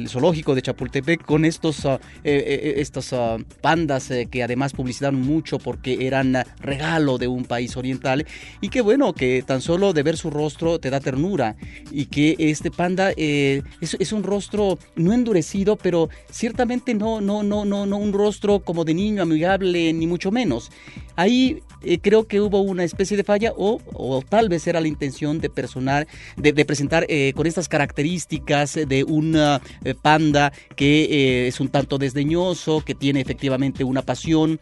zoológico 0.09 0.55
de 0.55 0.63
Chapultepec 0.63 1.25
con 1.25 1.45
estos, 1.45 1.85
uh, 1.85 1.99
estos 2.25 3.13
ah, 3.13 3.39
pandas 3.61 4.11
que 4.31 4.43
además 4.43 4.73
publicitaron 4.73 5.21
mucho 5.21 5.59
porque 5.59 6.07
eran 6.07 6.37
regalo 6.61 7.19
de 7.19 7.29
un 7.29 7.45
país 7.45 7.77
oriental 7.77 8.27
y 8.61 8.69
que 8.69 8.81
bueno, 8.81 9.13
que 9.13 9.43
tan 9.47 9.61
solo 9.61 9.93
de 9.93 10.03
ver 10.03 10.17
su 10.17 10.31
rostro 10.31 10.79
te 10.79 10.91
da 10.91 11.01
ternura 11.01 11.57
y 11.91 12.07
que 12.07 12.37
este 12.39 12.71
panda 12.71 13.13
es, 13.17 13.63
es 13.81 14.13
un 14.13 14.23
rostro 14.23 14.79
no 14.97 15.13
endurecido, 15.13 15.77
pero 15.77 16.09
ciertamente 16.31 16.95
no, 16.95 17.21
no, 17.21 17.43
no, 17.43 17.65
no, 17.65 17.87
no 17.87 17.97
un 17.97 18.13
rostro 18.13 18.61
como 18.61 18.85
de 18.85 18.95
niño 18.95 19.23
amigable, 19.23 19.93
ni 19.93 20.07
mucho 20.07 20.31
menos. 20.31 20.71
Ahí 21.17 21.63
eh, 21.83 21.99
creo 22.01 22.27
que 22.27 22.41
hubo 22.41 22.61
una 22.61 22.85
especie 22.85 23.17
de 23.17 23.25
falla 23.25 23.53
o, 23.57 23.81
o, 23.93 24.23
tal 24.23 24.49
vez 24.49 24.67
era 24.67 24.81
la 24.81 24.89
intención 24.89 25.41
de 25.41 25.51
personal, 25.51 26.07
de, 26.37 26.65
presentar 26.65 27.07
eh, 27.09 27.33
con 27.35 27.47
estas 27.47 27.69
características 27.69 28.75
de 28.75 29.05
un 29.05 29.35
eh, 29.37 29.95
panda 30.01 30.53
que 30.77 31.49
es 31.49 31.61
un 31.61 31.69
tanto 31.69 31.99
desdeñoso, 31.99 32.83
que 32.85 32.95
tiene 32.95 33.21
efectivamente 33.21 33.85
una 33.85 34.03
pasión 34.03 34.61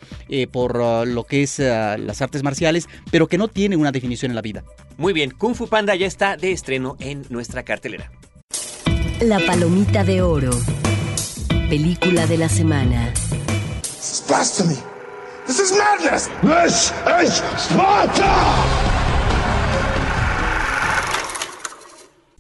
por 0.53 1.07
lo 1.07 1.25
que 1.25 1.43
es 1.43 1.59
las 1.59 2.23
artes 2.23 2.43
marciales, 2.43 2.89
pero 3.11 3.27
que 3.27 3.39
no 3.39 3.49
tiene 3.49 3.77
una 3.77 3.93
definición 3.93 4.31
en 4.31 4.37
la 4.37 4.43
vida. 4.43 4.65
Muy 4.97 5.13
bien, 5.13 5.31
Kung 5.31 5.55
Fu 5.55 5.69
Panda 5.69 5.95
ya 5.95 6.07
está 6.07 6.37
de 6.37 6.53
estreno 6.53 6.97
en 7.01 7.25
nuestra 7.29 7.63
cartelera. 7.63 8.11
La 9.21 9.39
Palomita 9.41 10.05
de 10.05 10.23
Oro. 10.23 10.51
Película 11.69 12.27
de 12.27 12.39
la 12.39 12.49
semana. 12.49 13.13
Is 14.41 14.91
This 15.51 15.59
is 15.59 15.73
madness. 15.73 16.31
This 16.43 16.93
is 17.25 17.43
Sparta. 17.59 18.55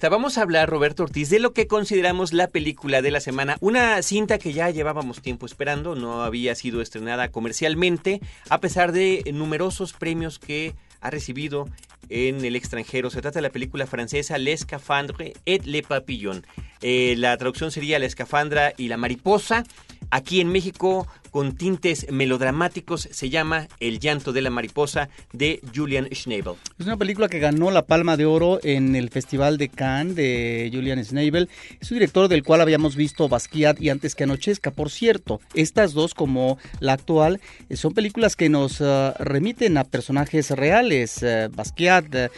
Vamos 0.08 0.38
a 0.38 0.42
hablar, 0.42 0.70
Roberto 0.70 1.02
Ortiz, 1.02 1.28
de 1.28 1.40
lo 1.40 1.52
que 1.52 1.66
consideramos 1.66 2.32
la 2.32 2.46
película 2.46 3.02
de 3.02 3.10
la 3.10 3.18
semana. 3.18 3.56
Una 3.58 4.00
cinta 4.02 4.38
que 4.38 4.52
ya 4.52 4.70
llevábamos 4.70 5.22
tiempo 5.22 5.46
esperando, 5.46 5.96
no 5.96 6.22
había 6.22 6.54
sido 6.54 6.80
estrenada 6.80 7.32
comercialmente, 7.32 8.20
a 8.48 8.60
pesar 8.60 8.92
de 8.92 9.28
numerosos 9.34 9.92
premios 9.92 10.38
que 10.38 10.76
ha 11.00 11.10
recibido 11.10 11.68
en 12.10 12.44
el 12.44 12.54
extranjero. 12.54 13.10
Se 13.10 13.22
trata 13.22 13.40
de 13.40 13.42
la 13.42 13.50
película 13.50 13.88
francesa 13.88 14.38
L'Escafandre 14.38 15.32
et 15.46 15.66
le 15.66 15.82
Papillon. 15.82 16.46
Eh, 16.80 17.16
la 17.18 17.36
traducción 17.36 17.72
sería 17.72 17.98
La 17.98 18.06
escafandra 18.06 18.72
y 18.76 18.86
la 18.86 18.96
mariposa. 18.96 19.64
Aquí 20.12 20.40
en 20.40 20.48
México 20.48 21.06
con 21.30 21.56
tintes 21.56 22.10
melodramáticos, 22.10 23.08
se 23.10 23.30
llama 23.30 23.68
El 23.78 24.00
llanto 24.00 24.32
de 24.32 24.42
la 24.42 24.50
mariposa 24.50 25.08
de 25.32 25.60
Julian 25.74 26.08
Schnabel. 26.12 26.54
Es 26.78 26.86
una 26.86 26.96
película 26.96 27.28
que 27.28 27.38
ganó 27.38 27.70
la 27.70 27.86
Palma 27.86 28.16
de 28.16 28.26
Oro 28.26 28.60
en 28.62 28.96
el 28.96 29.10
Festival 29.10 29.58
de 29.58 29.68
Cannes 29.68 30.16
de 30.16 30.70
Julian 30.72 31.04
Schnabel. 31.04 31.48
Es 31.80 31.90
un 31.90 31.96
director 31.96 32.28
del 32.28 32.42
cual 32.42 32.60
habíamos 32.60 32.96
visto 32.96 33.28
Basquiat 33.28 33.80
y 33.80 33.90
antes 33.90 34.14
que 34.14 34.24
anochezca. 34.24 34.70
Por 34.70 34.90
cierto, 34.90 35.40
estas 35.54 35.92
dos 35.92 36.14
como 36.14 36.58
la 36.80 36.94
actual 36.94 37.40
son 37.74 37.92
películas 37.92 38.36
que 38.36 38.48
nos 38.48 38.80
uh, 38.80 39.12
remiten 39.18 39.78
a 39.78 39.84
personajes 39.84 40.50
reales. 40.50 41.22
Uh, 41.22 41.50
Basquiat, 41.54 42.30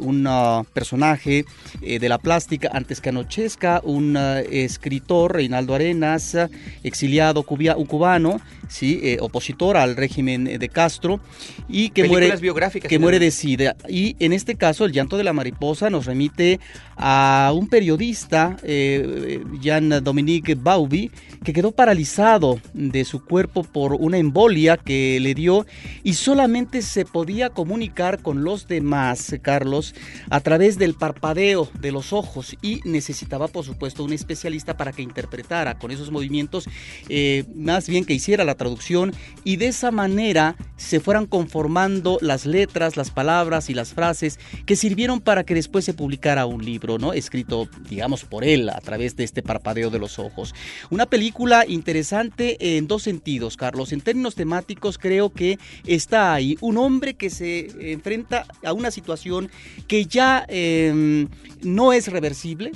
un 0.00 0.28
personaje 0.72 1.44
de 1.80 2.08
la 2.08 2.18
plástica 2.18 2.70
antes 2.72 3.00
que 3.00 3.10
anochezca, 3.10 3.80
un 3.84 4.16
escritor, 4.16 5.34
Reinaldo 5.34 5.74
Arenas, 5.74 6.36
exiliado 6.82 7.42
cubano, 7.42 8.33
¿sí? 8.68 9.00
Eh, 9.02 9.18
opositor 9.20 9.76
al 9.76 9.96
régimen 9.96 10.44
de 10.44 10.68
Castro 10.68 11.20
y 11.68 11.90
que 11.90 12.04
muere 12.04 12.32
que 12.80 12.98
muere 12.98 13.18
de 13.18 13.30
sida 13.30 13.76
y 13.88 14.16
en 14.18 14.32
este 14.32 14.56
caso 14.56 14.84
el 14.84 14.92
llanto 14.92 15.16
de 15.16 15.24
la 15.24 15.32
mariposa 15.32 15.90
nos 15.90 16.06
remite 16.06 16.60
a 16.96 17.52
un 17.54 17.68
periodista 17.68 18.56
eh, 18.62 19.42
Jean 19.60 20.02
Dominique 20.02 20.54
Bauby 20.54 21.10
que 21.44 21.52
quedó 21.52 21.72
paralizado 21.72 22.60
de 22.72 23.04
su 23.04 23.24
cuerpo 23.24 23.64
por 23.64 23.94
una 23.94 24.18
embolia 24.18 24.76
que 24.76 25.18
le 25.20 25.34
dio 25.34 25.66
y 26.02 26.14
solamente 26.14 26.82
se 26.82 27.04
podía 27.04 27.50
comunicar 27.50 28.22
con 28.22 28.44
los 28.44 28.66
demás 28.66 29.34
Carlos 29.42 29.94
a 30.30 30.40
través 30.40 30.78
del 30.78 30.94
parpadeo 30.94 31.68
de 31.80 31.92
los 31.92 32.12
ojos 32.12 32.56
y 32.62 32.80
necesitaba 32.84 33.48
por 33.48 33.64
supuesto 33.64 34.04
un 34.04 34.12
especialista 34.12 34.76
para 34.76 34.92
que 34.92 35.02
interpretara 35.02 35.78
con 35.78 35.90
esos 35.90 36.10
movimientos 36.10 36.68
eh, 37.08 37.44
más 37.54 37.88
bien 37.88 38.04
que 38.04 38.14
hiciera 38.24 38.44
la 38.44 38.54
traducción 38.54 39.12
y 39.44 39.56
de 39.56 39.66
esa 39.66 39.90
manera 39.90 40.56
se 40.78 40.98
fueran 40.98 41.26
conformando 41.26 42.16
las 42.22 42.46
letras, 42.46 42.96
las 42.96 43.10
palabras 43.10 43.68
y 43.68 43.74
las 43.74 43.92
frases 43.92 44.38
que 44.64 44.76
sirvieron 44.76 45.20
para 45.20 45.44
que 45.44 45.54
después 45.54 45.84
se 45.84 45.92
publicara 45.92 46.46
un 46.46 46.64
libro, 46.64 46.96
¿no? 46.96 47.12
Escrito, 47.12 47.68
digamos, 47.90 48.24
por 48.24 48.44
él 48.44 48.70
a 48.70 48.80
través 48.80 49.14
de 49.16 49.24
este 49.24 49.42
parpadeo 49.42 49.90
de 49.90 49.98
los 49.98 50.18
ojos. 50.18 50.54
Una 50.88 51.04
película 51.04 51.66
interesante 51.68 52.78
en 52.78 52.86
dos 52.86 53.02
sentidos, 53.02 53.58
Carlos. 53.58 53.92
En 53.92 54.00
términos 54.00 54.34
temáticos, 54.34 54.96
creo 54.96 55.28
que 55.30 55.58
está 55.86 56.32
ahí 56.32 56.56
un 56.62 56.78
hombre 56.78 57.14
que 57.14 57.28
se 57.28 57.92
enfrenta 57.92 58.46
a 58.64 58.72
una 58.72 58.90
situación 58.90 59.50
que 59.86 60.06
ya 60.06 60.46
em, 60.48 61.28
no 61.62 61.92
es 61.92 62.08
reversible, 62.08 62.72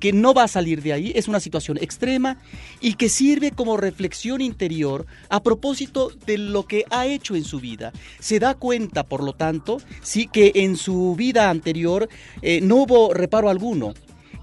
que 0.00 0.12
no 0.12 0.34
va 0.34 0.44
a 0.44 0.48
salir 0.48 0.82
de 0.82 0.92
ahí, 0.92 1.12
es 1.14 1.28
una 1.28 1.38
situación 1.38 1.78
extrema 1.80 2.38
y 2.80 2.94
que 2.94 3.08
sirve 3.08 3.52
como 3.52 3.76
reflexión 3.76 4.40
interior 4.40 5.06
a 5.28 5.42
propósito 5.42 6.10
de 6.26 6.38
lo 6.38 6.66
que 6.66 6.84
ha 6.90 7.06
hecho 7.06 7.36
en 7.36 7.44
su 7.44 7.60
vida. 7.60 7.92
Se 8.18 8.38
da 8.38 8.54
cuenta, 8.54 9.04
por 9.04 9.22
lo 9.22 9.34
tanto, 9.34 9.80
sí 10.02 10.26
que 10.26 10.52
en 10.56 10.76
su 10.76 11.14
vida 11.16 11.50
anterior 11.50 12.08
eh, 12.42 12.60
no 12.62 12.76
hubo 12.76 13.14
reparo 13.14 13.48
alguno 13.50 13.94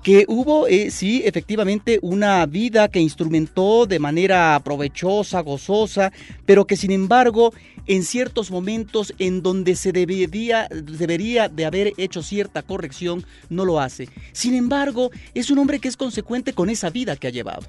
que 0.07 0.23
hubo, 0.29 0.69
eh, 0.69 0.89
sí, 0.89 1.21
efectivamente, 1.25 1.99
una 2.01 2.45
vida 2.45 2.87
que 2.87 3.01
instrumentó 3.01 3.85
de 3.85 3.99
manera 3.99 4.57
provechosa, 4.63 5.41
gozosa, 5.41 6.13
pero 6.45 6.65
que 6.65 6.77
sin 6.77 6.91
embargo, 6.91 7.53
en 7.87 8.05
ciertos 8.05 8.49
momentos 8.49 9.13
en 9.19 9.41
donde 9.41 9.75
se 9.75 9.91
debería, 9.91 10.69
debería 10.71 11.49
de 11.49 11.65
haber 11.65 11.91
hecho 11.97 12.23
cierta 12.23 12.61
corrección, 12.61 13.25
no 13.49 13.65
lo 13.65 13.81
hace. 13.81 14.07
Sin 14.31 14.55
embargo, 14.55 15.11
es 15.33 15.51
un 15.51 15.59
hombre 15.59 15.79
que 15.79 15.89
es 15.89 15.97
consecuente 15.97 16.53
con 16.53 16.69
esa 16.69 16.89
vida 16.89 17.17
que 17.17 17.27
ha 17.27 17.31
llevado. 17.31 17.63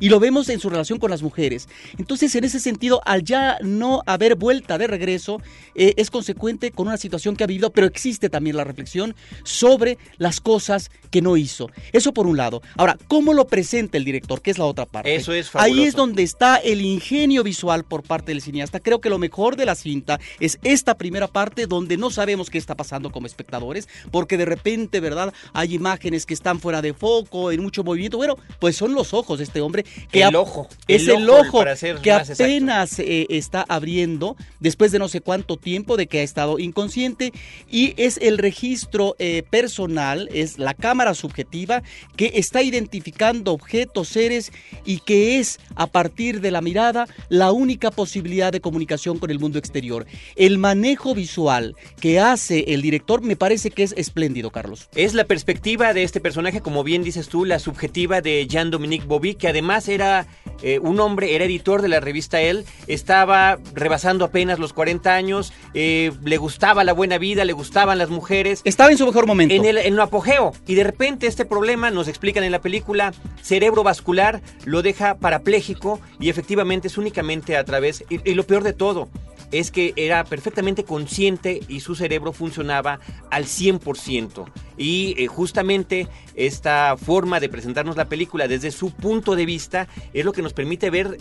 Y 0.00 0.08
lo 0.08 0.20
vemos 0.20 0.48
en 0.48 0.60
su 0.60 0.70
relación 0.70 0.98
con 0.98 1.10
las 1.10 1.22
mujeres. 1.22 1.68
Entonces, 1.98 2.34
en 2.34 2.44
ese 2.44 2.60
sentido, 2.60 3.00
al 3.04 3.22
ya 3.24 3.58
no 3.62 4.02
haber 4.06 4.34
vuelta 4.36 4.78
de 4.78 4.86
regreso, 4.86 5.40
eh, 5.74 5.94
es 5.96 6.10
consecuente 6.10 6.70
con 6.70 6.88
una 6.88 6.96
situación 6.96 7.36
que 7.36 7.44
ha 7.44 7.46
vivido, 7.46 7.70
pero 7.70 7.86
existe 7.86 8.28
también 8.28 8.56
la 8.56 8.64
reflexión 8.64 9.14
sobre 9.42 9.98
las 10.18 10.40
cosas 10.40 10.90
que 11.10 11.22
no 11.22 11.36
hizo. 11.36 11.70
Eso 11.92 12.12
por 12.12 12.26
un 12.26 12.36
lado. 12.36 12.62
Ahora, 12.76 12.98
¿cómo 13.08 13.34
lo 13.34 13.46
presenta 13.46 13.96
el 13.96 14.04
director? 14.04 14.42
Que 14.42 14.50
es 14.50 14.58
la 14.58 14.64
otra 14.64 14.86
parte. 14.86 15.14
Eso 15.14 15.32
es 15.32 15.46
Ahí 15.54 15.70
fabuloso. 15.70 15.88
es 15.88 15.94
donde 15.94 16.22
está 16.22 16.56
el 16.56 16.80
ingenio 16.80 17.42
visual 17.42 17.84
por 17.84 18.02
parte 18.02 18.32
del 18.32 18.42
cineasta. 18.42 18.80
Creo 18.80 19.00
que 19.00 19.10
lo 19.10 19.18
mejor 19.18 19.56
de 19.56 19.66
la 19.66 19.74
cinta 19.74 20.18
es 20.40 20.58
esta 20.62 20.96
primera 20.96 21.28
parte 21.28 21.66
donde 21.66 21.96
no 21.96 22.10
sabemos 22.10 22.50
qué 22.50 22.58
está 22.58 22.74
pasando 22.76 23.10
como 23.10 23.26
espectadores, 23.26 23.88
porque 24.10 24.36
de 24.36 24.44
repente, 24.44 25.00
¿verdad? 25.00 25.32
Hay 25.52 25.74
imágenes 25.74 26.26
que 26.26 26.34
están 26.34 26.60
fuera 26.60 26.82
de 26.82 26.94
foco, 26.94 27.52
en 27.52 27.62
mucho 27.62 27.84
movimiento. 27.84 28.16
Bueno, 28.16 28.36
pues 28.58 28.76
son 28.76 28.94
los 28.94 29.14
ojos 29.14 29.38
de 29.38 29.44
este 29.44 29.60
hombre. 29.60 29.83
Que 30.10 30.22
El 30.22 30.36
ojo, 30.36 30.68
Es 30.88 31.02
el 31.02 31.22
el, 31.22 31.30
ojo, 31.30 31.40
ojo, 31.40 31.58
para 31.58 31.76
ser 31.76 31.98
que 31.98 32.12
más 32.12 32.30
apenas 32.30 32.98
eh, 32.98 33.26
está 33.30 33.64
abriendo 33.68 34.36
después 34.60 34.92
de 34.92 34.98
no 34.98 35.08
sé 35.08 35.20
cuánto 35.20 35.56
tiempo 35.56 35.96
de 35.96 36.06
que 36.06 36.20
ha 36.20 36.22
estado 36.22 36.58
inconsciente 36.58 37.32
y 37.70 37.94
es 37.96 38.18
el 38.18 38.38
registro 38.38 39.16
eh, 39.18 39.42
personal, 39.48 40.28
es 40.32 40.58
la 40.58 40.74
cámara 40.74 41.14
subjetiva 41.14 41.82
que 42.16 42.32
está 42.34 42.62
identificando 42.62 43.52
objetos, 43.52 44.08
seres 44.08 44.52
y 44.84 44.98
que 45.00 45.38
es 45.38 45.58
a 45.74 45.86
partir 45.86 46.40
de 46.40 46.50
la 46.50 46.60
mirada 46.60 47.06
la 47.28 47.52
única 47.52 47.90
posibilidad 47.90 48.52
de 48.52 48.60
comunicación 48.60 49.18
con 49.18 49.30
el 49.30 49.38
mundo 49.38 49.58
exterior. 49.58 50.06
El 50.36 50.58
manejo 50.58 51.14
visual 51.14 51.76
que 52.00 52.20
hace 52.20 52.64
el 52.68 52.82
director 52.82 53.22
me 53.22 53.36
parece 53.36 53.70
que 53.70 53.82
es 53.82 53.94
espléndido, 53.96 54.50
Carlos. 54.50 54.88
Es 54.94 55.14
la 55.14 55.24
perspectiva 55.24 55.92
de 55.92 56.02
este 56.02 56.20
personaje, 56.20 56.60
como 56.60 56.84
bien 56.84 57.02
dices 57.02 57.28
tú, 57.28 57.44
la 57.44 57.58
subjetiva 57.58 58.20
de 58.20 58.46
Jean-Dominique 58.46 59.06
Bobby, 59.06 59.34
que 59.34 59.48
además 59.48 59.63
era 59.86 60.26
eh, 60.62 60.78
un 60.78 61.00
hombre, 61.00 61.34
era 61.34 61.44
editor 61.44 61.82
de 61.82 61.88
la 61.88 62.00
revista 62.00 62.40
Elle, 62.40 62.64
estaba 62.86 63.58
rebasando 63.74 64.24
apenas 64.24 64.58
los 64.58 64.72
40 64.72 65.14
años, 65.14 65.52
eh, 65.74 66.12
le 66.24 66.36
gustaba 66.36 66.84
la 66.84 66.92
buena 66.92 67.18
vida, 67.18 67.44
le 67.44 67.52
gustaban 67.52 67.98
las 67.98 68.10
mujeres. 68.10 68.60
Estaba 68.64 68.90
en 68.90 68.98
su 68.98 69.06
mejor 69.06 69.26
momento. 69.26 69.54
En 69.54 69.64
el, 69.64 69.78
en 69.78 69.94
el 69.94 70.00
apogeo. 70.00 70.52
Y 70.66 70.74
de 70.74 70.84
repente 70.84 71.26
este 71.26 71.44
problema, 71.44 71.90
nos 71.90 72.08
explican 72.08 72.44
en 72.44 72.52
la 72.52 72.60
película, 72.60 73.12
cerebrovascular, 73.42 74.40
lo 74.64 74.82
deja 74.82 75.16
parapléjico 75.16 76.00
y 76.20 76.30
efectivamente 76.30 76.88
es 76.88 76.98
únicamente 76.98 77.56
a 77.56 77.64
través, 77.64 78.04
y, 78.08 78.28
y 78.28 78.34
lo 78.34 78.44
peor 78.44 78.62
de 78.62 78.72
todo, 78.72 79.08
es 79.54 79.70
que 79.70 79.92
era 79.94 80.24
perfectamente 80.24 80.82
consciente 80.82 81.60
y 81.68 81.78
su 81.78 81.94
cerebro 81.94 82.32
funcionaba 82.32 82.98
al 83.30 83.44
100%. 83.44 84.50
Y 84.76 85.14
eh, 85.16 85.28
justamente 85.28 86.08
esta 86.34 86.96
forma 86.96 87.38
de 87.38 87.48
presentarnos 87.48 87.96
la 87.96 88.08
película 88.08 88.48
desde 88.48 88.72
su 88.72 88.90
punto 88.90 89.36
de 89.36 89.46
vista 89.46 89.86
es 90.12 90.24
lo 90.24 90.32
que 90.32 90.42
nos 90.42 90.52
permite 90.52 90.90
ver 90.90 91.18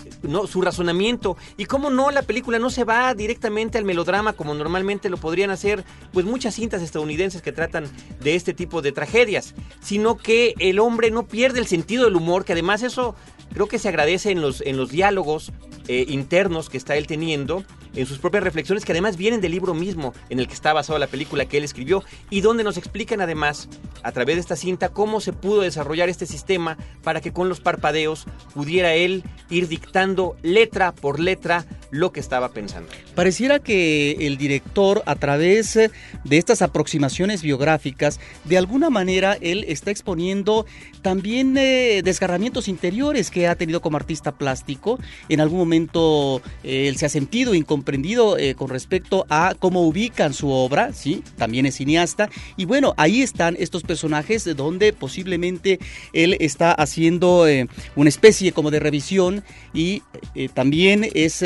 su 0.47 0.61
razonamiento. 0.61 1.37
Y 1.57 1.65
cómo 1.65 1.91
no, 1.91 2.09
la 2.09 2.23
película 2.23 2.57
no 2.57 2.71
se 2.71 2.83
va 2.83 3.13
directamente 3.13 3.77
al 3.77 3.85
melodrama 3.85 4.33
como 4.33 4.55
normalmente 4.55 5.11
lo 5.11 5.17
podrían 5.17 5.51
hacer 5.51 5.83
pues 6.11 6.25
muchas 6.25 6.55
cintas 6.55 6.81
estadounidenses 6.81 7.43
que 7.43 7.51
tratan 7.51 7.85
de 8.19 8.33
este 8.33 8.55
tipo 8.55 8.81
de 8.81 8.91
tragedias, 8.91 9.53
sino 9.79 10.17
que 10.17 10.55
el 10.57 10.79
hombre 10.79 11.11
no 11.11 11.27
pierde 11.27 11.59
el 11.59 11.67
sentido 11.67 12.05
del 12.05 12.15
humor, 12.15 12.45
que 12.45 12.53
además 12.53 12.81
eso 12.81 13.15
creo 13.53 13.67
que 13.67 13.77
se 13.77 13.89
agradece 13.89 14.31
en 14.31 14.41
los, 14.41 14.61
en 14.61 14.77
los 14.77 14.89
diálogos 14.89 15.51
eh, 15.87 16.05
internos 16.07 16.69
que 16.69 16.77
está 16.77 16.95
él 16.95 17.07
teniendo, 17.07 17.63
en 17.95 18.05
sus 18.05 18.19
propias 18.19 18.43
reflexiones, 18.43 18.85
que 18.85 18.91
además 18.91 19.17
vienen 19.17 19.41
del 19.41 19.51
libro 19.51 19.73
mismo 19.73 20.13
en 20.29 20.39
el 20.39 20.47
que 20.47 20.53
está 20.53 20.73
basada 20.73 20.99
la 20.99 21.07
película 21.07 21.45
que 21.45 21.57
él 21.57 21.63
escribió, 21.63 22.03
y 22.29 22.41
donde 22.41 22.63
nos 22.63 22.77
explican 22.77 23.21
además, 23.21 23.69
a 24.03 24.11
través 24.11 24.35
de 24.35 24.41
esta 24.41 24.55
cinta, 24.55 24.89
cómo 24.89 25.21
se 25.21 25.33
pudo 25.33 25.61
desarrollar 25.61 26.09
este 26.09 26.25
sistema 26.25 26.77
para 27.03 27.21
que 27.21 27.31
con 27.31 27.49
los 27.49 27.59
parpadeos 27.59 28.25
pudiera 28.53 28.93
él 28.93 29.23
ir 29.49 29.67
dictando 29.67 30.35
letra 30.41 30.91
por 30.93 31.19
letra 31.19 31.65
lo 31.91 32.11
que 32.11 32.19
estaba 32.19 32.49
pensando. 32.49 32.89
Pareciera 33.13 33.59
que 33.59 34.25
el 34.25 34.37
director, 34.37 35.03
a 35.05 35.15
través 35.15 35.75
de 35.75 35.91
estas 36.37 36.63
aproximaciones 36.63 37.43
biográficas, 37.43 38.19
de 38.45 38.57
alguna 38.57 38.89
manera 38.89 39.37
él 39.41 39.63
está 39.67 39.91
exponiendo 39.91 40.65
también 41.03 41.55
eh, 41.55 42.01
desgarramientos 42.03 42.67
interiores 42.67 43.29
que 43.29 43.47
ha 43.47 43.55
tenido 43.55 43.81
como 43.81 43.97
artista 43.97 44.31
plástico. 44.31 44.99
En 45.29 45.39
algún 45.39 45.59
momento 45.59 46.41
eh, 46.63 46.87
él 46.87 46.97
se 46.97 47.05
ha 47.05 47.09
sentido 47.09 47.53
incomprendido 47.83 48.37
eh, 48.37 48.55
con 48.55 48.69
respecto 48.69 49.25
a 49.29 49.55
cómo 49.59 49.81
ubican 49.81 50.33
su 50.33 50.49
obra, 50.49 50.93
¿sí? 50.93 51.21
También 51.37 51.65
es 51.65 51.75
cineasta. 51.75 52.29
Y 52.55 52.65
bueno, 52.65 52.93
ahí 52.95 53.21
están 53.21 53.57
estos 53.59 53.83
personajes 53.83 54.45
de 54.45 54.53
donde 54.53 54.93
posiblemente 54.93 55.79
él 56.13 56.37
está 56.39 56.71
haciendo 56.71 57.45
eh, 57.45 57.67
una 57.97 58.09
especie 58.09 58.53
como 58.53 58.71
de 58.71 58.79
revisión 58.79 59.43
y 59.73 60.01
eh, 60.33 60.47
también 60.53 61.09
es 61.13 61.43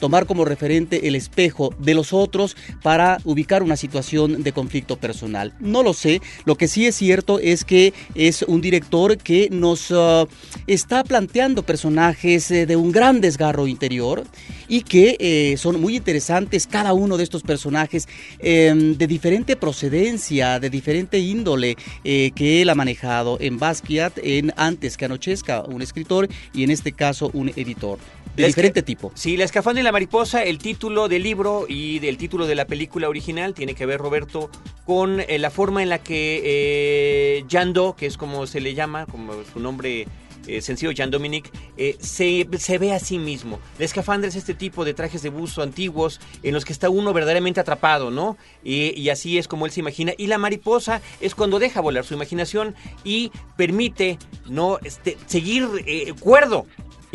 tomar 0.00 0.26
como 0.26 0.44
referente 0.44 1.06
el 1.06 1.14
espejo 1.14 1.72
de 1.78 1.94
los 1.94 2.12
otros 2.12 2.56
para 2.82 3.18
ubicar 3.24 3.62
una 3.62 3.76
situación 3.76 4.42
de 4.42 4.52
conflicto 4.52 4.96
personal. 4.96 5.54
No 5.60 5.82
lo 5.82 5.94
sé, 5.94 6.20
lo 6.44 6.56
que 6.56 6.66
sí 6.66 6.86
es 6.86 6.96
cierto 6.96 7.38
es 7.38 7.64
que 7.64 7.92
es 8.14 8.42
un 8.42 8.60
director 8.60 9.18
que 9.18 9.48
nos 9.50 9.90
uh, 9.90 10.26
está 10.66 11.04
planteando 11.04 11.62
personajes 11.62 12.48
de 12.48 12.76
un 12.76 12.90
gran 12.90 13.20
desgarro 13.20 13.66
interior 13.66 14.24
y 14.68 14.82
que 14.82 15.16
eh, 15.20 15.56
son 15.76 15.82
muy 15.82 15.96
interesantes 15.96 16.66
cada 16.66 16.94
uno 16.94 17.18
de 17.18 17.24
estos 17.24 17.42
personajes 17.42 18.08
eh, 18.38 18.72
de 18.74 19.06
diferente 19.06 19.56
procedencia, 19.56 20.58
de 20.58 20.70
diferente 20.70 21.18
índole 21.18 21.76
eh, 22.02 22.30
que 22.34 22.62
él 22.62 22.70
ha 22.70 22.74
manejado 22.74 23.36
en 23.40 23.58
Basquiat, 23.58 24.18
en 24.22 24.54
Antes 24.56 24.96
que 24.96 25.04
Anochezca, 25.04 25.64
un 25.64 25.82
escritor 25.82 26.28
y 26.54 26.64
en 26.64 26.70
este 26.70 26.92
caso 26.92 27.30
un 27.34 27.50
editor 27.50 27.98
de 28.34 28.42
La 28.42 28.46
diferente 28.48 28.82
tipo. 28.82 29.12
Sí, 29.14 29.36
La 29.36 29.44
escafandra 29.44 29.82
y 29.82 29.84
la 29.84 29.92
mariposa, 29.92 30.42
el 30.42 30.56
título 30.56 31.08
del 31.08 31.22
libro 31.22 31.66
y 31.68 31.98
del 31.98 32.16
título 32.16 32.46
de 32.46 32.54
la 32.54 32.66
película 32.66 33.10
original 33.10 33.52
tiene 33.52 33.74
que 33.74 33.84
ver, 33.84 34.00
Roberto, 34.00 34.50
con 34.86 35.20
eh, 35.20 35.38
la 35.38 35.50
forma 35.50 35.82
en 35.82 35.90
la 35.90 35.98
que 35.98 36.40
eh, 36.42 37.44
Jean 37.48 37.74
Do, 37.74 37.96
que 37.96 38.06
es 38.06 38.16
como 38.16 38.46
se 38.46 38.60
le 38.60 38.74
llama, 38.74 39.04
como 39.04 39.34
su 39.52 39.60
nombre 39.60 40.06
eh, 40.46 40.60
sencillo, 40.60 40.92
Jean 40.92 41.10
Dominique, 41.10 41.50
eh, 41.76 41.96
se, 42.00 42.46
se 42.58 42.78
ve 42.78 42.92
a 42.92 42.98
sí 42.98 43.18
mismo. 43.18 43.58
La 43.78 43.84
escafandra 43.84 44.28
es 44.28 44.36
este 44.36 44.54
tipo 44.54 44.84
de 44.84 44.94
trajes 44.94 45.22
de 45.22 45.28
buzo 45.28 45.62
antiguos 45.62 46.20
en 46.42 46.54
los 46.54 46.64
que 46.64 46.72
está 46.72 46.90
uno 46.90 47.12
verdaderamente 47.12 47.60
atrapado, 47.60 48.10
¿no? 48.10 48.36
Y, 48.64 48.98
y 49.00 49.10
así 49.10 49.38
es 49.38 49.48
como 49.48 49.66
él 49.66 49.72
se 49.72 49.80
imagina. 49.80 50.12
Y 50.16 50.26
la 50.26 50.38
mariposa 50.38 51.00
es 51.20 51.34
cuando 51.34 51.58
deja 51.58 51.80
volar 51.80 52.04
su 52.04 52.14
imaginación 52.14 52.74
y 53.04 53.30
permite, 53.56 54.18
¿no? 54.48 54.78
Este, 54.82 55.16
seguir 55.26 55.68
eh, 55.86 56.12
cuerdo 56.20 56.66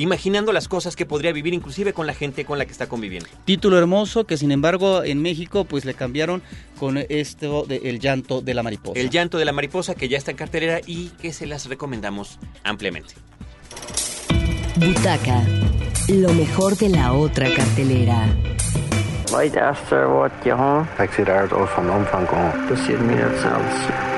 imaginando 0.01 0.51
las 0.51 0.67
cosas 0.67 0.95
que 0.95 1.05
podría 1.05 1.31
vivir 1.31 1.53
inclusive 1.53 1.93
con 1.93 2.07
la 2.07 2.13
gente 2.13 2.45
con 2.45 2.57
la 2.57 2.65
que 2.65 2.71
está 2.71 2.87
conviviendo. 2.87 3.29
Título 3.45 3.77
hermoso 3.77 4.25
que 4.25 4.37
sin 4.37 4.51
embargo 4.51 5.03
en 5.03 5.21
México 5.21 5.65
pues 5.65 5.85
le 5.85 5.93
cambiaron 5.93 6.41
con 6.79 6.97
esto 6.97 7.65
de 7.67 7.77
El 7.85 7.99
llanto 7.99 8.41
de 8.41 8.53
la 8.53 8.63
mariposa. 8.63 8.99
El 8.99 9.09
llanto 9.09 9.37
de 9.37 9.45
la 9.45 9.51
mariposa 9.51 9.95
que 9.95 10.09
ya 10.09 10.17
está 10.17 10.31
en 10.31 10.37
cartelera 10.37 10.79
y 10.85 11.09
que 11.21 11.33
se 11.33 11.45
las 11.45 11.67
recomendamos 11.67 12.39
ampliamente. 12.63 13.13
Butaca, 14.77 15.43
lo 16.07 16.33
mejor 16.33 16.75
de 16.77 16.89
la 16.89 17.13
otra 17.13 17.53
cartelera. 17.53 18.27
Right 19.31 19.55
after 19.55 20.07
what 20.07 20.31
Ik 20.99 21.11
zit 21.11 21.25
daar 21.25 21.47
van 21.47 21.89
omvang 21.89 22.27
komen. 22.27 22.67
to 22.67 24.10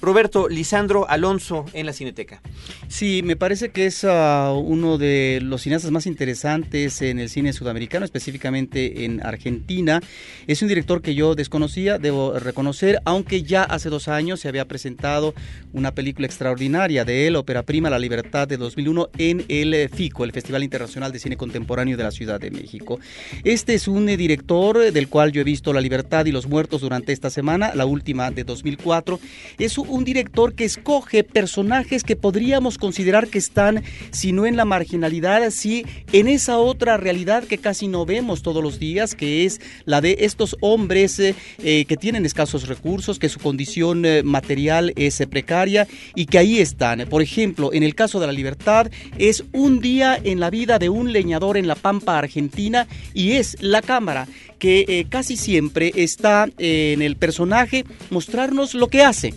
Roberto 0.00 0.48
Lisandro 0.48 1.08
Alonso 1.08 1.66
en 1.72 1.86
la 1.86 1.92
Cineteca. 1.92 2.40
Sí, 2.88 3.22
me 3.24 3.36
parece 3.36 3.70
que 3.70 3.86
es 3.86 4.04
ah, 4.04 4.52
uno 4.56 4.98
de 4.98 5.40
los 5.42 5.62
cineastas 5.62 5.90
más 5.90 6.06
interesantes 6.06 7.02
en 7.02 7.18
el 7.18 7.28
cine 7.28 7.52
sudamericano, 7.52 8.04
específicamente 8.04 9.04
en 9.04 9.24
Argentina. 9.24 10.00
Es 10.46 10.62
un 10.62 10.68
director 10.68 11.02
que 11.02 11.14
yo 11.14 11.34
desconocía, 11.34 11.98
debo 11.98 12.38
reconocer, 12.38 13.00
aunque 13.04 13.42
ya 13.42 13.62
hace 13.62 13.90
dos 13.90 14.08
años 14.08 14.40
se 14.40 14.48
había 14.48 14.66
presentado 14.66 15.34
una 15.72 15.92
película 15.92 16.26
extraordinaria 16.26 17.04
de 17.04 17.26
él, 17.26 17.36
Ópera 17.36 17.62
Prima, 17.62 17.90
La 17.90 17.98
Libertad 17.98 18.48
de 18.48 18.56
2001, 18.56 19.10
en 19.18 19.44
el 19.48 19.74
eh, 19.74 19.88
FICO, 19.88 20.24
el 20.24 20.32
Festival 20.32 20.64
Internacional 20.64 21.12
de 21.12 21.18
Cine 21.18 21.36
Contemporáneo 21.36 21.96
de 21.96 22.04
la 22.04 22.10
Ciudad 22.10 22.40
de 22.40 22.50
México. 22.50 22.98
Este 23.44 23.74
es 23.74 23.86
un 23.86 24.08
eh, 24.08 24.16
director 24.16 24.82
eh, 24.82 24.92
del 24.92 25.08
cual 25.08 25.32
yo 25.32 25.40
he 25.40 25.44
visto 25.44 25.72
La 25.72 25.80
Libertad 25.80 26.26
y 26.26 26.32
los 26.32 26.48
Muertos 26.48 26.80
durante 26.80 27.12
esta 27.12 27.30
semana, 27.30 27.74
la 27.74 27.86
última 27.86 28.30
de 28.30 28.44
2004. 28.44 29.20
Es 29.58 29.78
un 29.78 29.89
director 30.04 30.54
que 30.54 30.64
escoge 30.64 31.24
personajes 31.24 32.02
que 32.04 32.16
podríamos 32.16 32.78
considerar 32.78 33.28
que 33.28 33.38
están, 33.38 33.82
si 34.10 34.32
no 34.32 34.46
en 34.46 34.56
la 34.56 34.64
marginalidad, 34.64 35.50
sí 35.50 35.84
en 36.12 36.28
esa 36.28 36.58
otra 36.58 36.96
realidad 36.96 37.44
que 37.44 37.58
casi 37.58 37.88
no 37.88 38.06
vemos 38.06 38.42
todos 38.42 38.62
los 38.62 38.78
días, 38.78 39.14
que 39.14 39.44
es 39.44 39.60
la 39.84 40.00
de 40.00 40.16
estos 40.20 40.56
hombres 40.60 41.18
eh, 41.18 41.34
eh, 41.62 41.84
que 41.84 41.96
tienen 41.96 42.26
escasos 42.26 42.68
recursos, 42.68 43.18
que 43.18 43.28
su 43.28 43.38
condición 43.38 44.04
eh, 44.04 44.22
material 44.22 44.92
es 44.96 45.22
precaria 45.30 45.86
y 46.14 46.26
que 46.26 46.38
ahí 46.38 46.58
están. 46.58 47.06
Por 47.08 47.22
ejemplo, 47.22 47.72
en 47.72 47.82
el 47.82 47.94
caso 47.94 48.20
de 48.20 48.26
la 48.26 48.32
libertad, 48.32 48.90
es 49.18 49.44
un 49.52 49.80
día 49.80 50.18
en 50.22 50.40
la 50.40 50.50
vida 50.50 50.78
de 50.78 50.88
un 50.88 51.12
leñador 51.12 51.56
en 51.56 51.66
la 51.68 51.74
Pampa 51.74 52.18
Argentina 52.18 52.86
y 53.14 53.32
es 53.32 53.56
la 53.60 53.82
cámara 53.82 54.26
que 54.58 55.06
casi 55.08 55.38
siempre 55.38 55.90
está 55.94 56.46
en 56.58 57.00
el 57.00 57.16
personaje 57.16 57.86
mostrarnos 58.10 58.74
lo 58.74 58.88
que 58.88 59.02
hace 59.02 59.32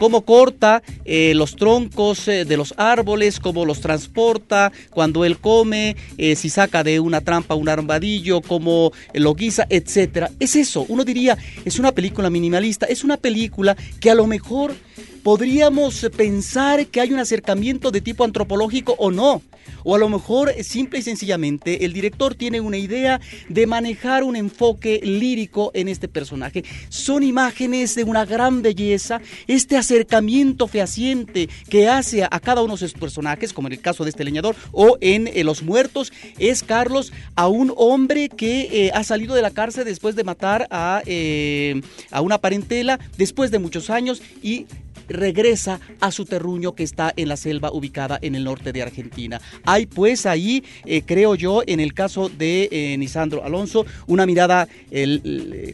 cómo 0.00 0.22
corta 0.22 0.82
eh, 1.04 1.34
los 1.34 1.56
troncos 1.56 2.26
eh, 2.26 2.46
de 2.46 2.56
los 2.56 2.72
árboles, 2.78 3.38
cómo 3.38 3.66
los 3.66 3.80
transporta, 3.80 4.72
cuando 4.88 5.26
él 5.26 5.38
come, 5.38 5.94
eh, 6.16 6.34
si 6.36 6.48
saca 6.48 6.82
de 6.82 6.98
una 7.00 7.20
trampa 7.20 7.54
un 7.54 7.68
armadillo, 7.68 8.40
cómo 8.40 8.92
lo 9.12 9.34
guisa, 9.34 9.66
etcétera. 9.68 10.30
Es 10.40 10.56
eso, 10.56 10.86
uno 10.88 11.04
diría, 11.04 11.36
es 11.66 11.78
una 11.78 11.92
película 11.92 12.30
minimalista, 12.30 12.86
es 12.86 13.04
una 13.04 13.18
película 13.18 13.76
que 14.00 14.10
a 14.10 14.14
lo 14.14 14.26
mejor 14.26 14.74
podríamos 15.22 16.06
pensar 16.16 16.86
que 16.86 17.00
hay 17.00 17.12
un 17.12 17.18
acercamiento 17.18 17.90
de 17.90 18.00
tipo 18.00 18.24
antropológico 18.24 18.94
o 18.98 19.10
no. 19.10 19.42
O 19.84 19.94
a 19.94 19.98
lo 19.98 20.08
mejor 20.08 20.52
simple 20.62 20.98
y 20.98 21.02
sencillamente 21.02 21.84
el 21.84 21.92
director 21.92 22.34
tiene 22.34 22.60
una 22.60 22.76
idea 22.76 23.20
de 23.48 23.66
manejar 23.66 24.24
un 24.24 24.36
enfoque 24.36 25.00
lírico 25.02 25.70
en 25.74 25.88
este 25.88 26.08
personaje. 26.08 26.64
Son 26.88 27.22
imágenes 27.22 27.94
de 27.94 28.04
una 28.04 28.24
gran 28.24 28.62
belleza, 28.62 29.20
este 29.46 29.76
acercamiento 29.76 30.66
fehaciente 30.66 31.48
que 31.68 31.88
hace 31.88 32.24
a 32.24 32.40
cada 32.40 32.62
uno 32.62 32.74
de 32.74 32.80
sus 32.80 32.92
personajes, 32.92 33.52
como 33.52 33.68
en 33.68 33.74
el 33.74 33.80
caso 33.80 34.04
de 34.04 34.10
este 34.10 34.24
leñador, 34.24 34.56
o 34.72 34.98
en 35.00 35.28
eh, 35.28 35.44
Los 35.44 35.62
Muertos, 35.62 36.12
es 36.38 36.62
Carlos 36.62 37.12
a 37.34 37.48
un 37.48 37.72
hombre 37.76 38.28
que 38.28 38.86
eh, 38.86 38.90
ha 38.92 39.04
salido 39.04 39.34
de 39.34 39.42
la 39.42 39.50
cárcel 39.50 39.84
después 39.84 40.16
de 40.16 40.24
matar 40.24 40.66
a, 40.70 41.02
eh, 41.06 41.80
a 42.10 42.20
una 42.20 42.38
parentela, 42.38 42.98
después 43.16 43.50
de 43.50 43.58
muchos 43.58 43.88
años 43.90 44.22
y 44.42 44.66
regresa 45.10 45.80
a 46.00 46.10
su 46.10 46.24
terruño 46.24 46.74
que 46.74 46.82
está 46.82 47.12
en 47.16 47.28
la 47.28 47.36
selva 47.36 47.70
ubicada 47.72 48.18
en 48.22 48.34
el 48.34 48.44
norte 48.44 48.72
de 48.72 48.82
Argentina. 48.82 49.40
Hay 49.64 49.86
pues 49.86 50.26
ahí, 50.26 50.64
eh, 50.86 51.02
creo 51.04 51.34
yo, 51.34 51.62
en 51.66 51.80
el 51.80 51.94
caso 51.94 52.28
de 52.28 52.68
eh, 52.70 52.96
Nisandro 52.96 53.44
Alonso, 53.44 53.84
una 54.06 54.26
mirada 54.26 54.68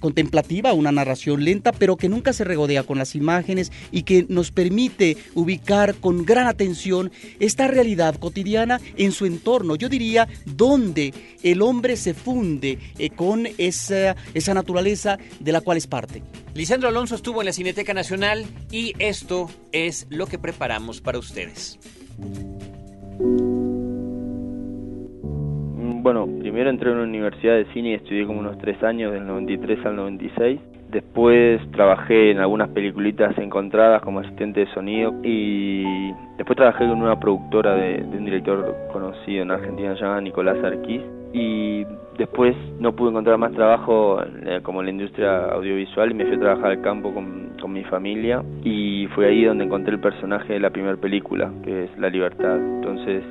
contemplativa, 0.01 0.73
una 0.73 0.93
narración 0.93 1.45
lenta, 1.45 1.73
pero 1.73 1.97
que 1.97 2.09
nunca 2.09 2.33
se 2.33 2.45
regodea 2.45 2.83
con 2.83 2.99
las 2.99 3.15
imágenes 3.15 3.73
y 3.91 4.03
que 4.03 4.27
nos 4.29 4.51
permite 4.51 5.17
ubicar 5.35 5.95
con 5.95 6.25
gran 6.25 6.47
atención 6.47 7.11
esta 7.41 7.67
realidad 7.69 8.17
cotidiana 8.17 8.81
en 8.97 9.13
su 9.13 9.27
entorno. 9.27 9.77
Yo 9.77 9.89
diría 9.89 10.29
donde 10.45 11.13
el 11.43 11.63
hombre 11.63 11.97
se 11.97 12.15
funde 12.15 12.79
eh, 12.99 13.11
con 13.11 13.47
esa 13.59 14.55
naturaleza 14.55 15.19
de 15.41 15.53
la 15.53 15.61
cual 15.61 15.79
es 15.79 15.87
parte. 15.87 16.23
Lisandro 16.57 16.89
Alonso 16.89 17.17
estuvo 17.17 17.43
en 17.43 17.47
la 17.47 17.53
Cineteca 17.53 17.93
Nacional 17.93 18.45
y 18.73 18.95
esto 18.99 19.49
es 19.73 20.07
lo 20.11 20.25
que 20.25 20.39
preparamos 20.39 21.03
para 21.03 21.19
ustedes. 21.19 21.79
Bueno, 26.03 26.27
primero 26.41 26.71
entré 26.71 26.91
en 26.93 26.97
una 26.97 27.05
universidad 27.05 27.57
de 27.57 27.67
cine 27.75 27.91
y 27.91 27.95
estudié 27.95 28.27
como 28.27 28.41
unos 28.41 28.57
tres 28.57 28.83
años, 28.83 29.13
del 29.13 29.27
93 29.27 29.85
al 29.85 29.97
96. 29.97 30.61
Después 30.93 31.61
trabajé 31.73 32.31
en 32.31 32.39
algunas 32.39 32.71
peliculitas 32.71 33.37
encontradas 33.37 34.01
como 34.01 34.21
asistente 34.21 34.61
de 34.61 34.73
sonido 34.73 35.15
y 35.23 36.11
después 36.39 36.57
trabajé 36.57 36.87
con 36.87 37.03
una 37.03 37.21
productora 37.21 37.75
de, 37.75 38.03
un 38.03 38.25
director 38.25 38.75
conocido 38.95 39.43
en 39.43 39.51
Argentina 39.51 39.95
llamado 39.95 40.23
Nicolás 40.23 40.57
Arquís 40.65 41.03
y 41.37 41.85
después 42.17 42.57
no 42.81 42.97
pude 42.97 43.11
encontrar 43.11 43.37
más 43.37 43.53
trabajo 43.53 44.19
eh, 44.23 44.61
como 44.63 44.81
en 44.81 44.87
la 44.87 44.93
industria 44.93 45.51
audiovisual 45.51 46.11
y 46.11 46.15
me 46.15 46.25
fui 46.25 46.37
a 46.37 46.41
trabajar 46.41 46.71
al 46.71 46.81
campo 46.81 47.13
con, 47.13 47.51
con, 47.61 47.75
mi 47.75 47.85
familia 47.85 48.43
y 48.65 49.07
fue 49.15 49.27
ahí 49.27 49.45
donde 49.45 49.65
encontré 49.65 49.93
el 49.93 50.01
personaje 50.01 50.55
de 50.55 50.61
la 50.61 50.71
primera 50.71 50.97
película, 50.97 51.53
que 51.63 51.85
es 51.85 51.99
La 51.99 52.09
Libertad. 52.09 52.57
Entonces 52.57 53.23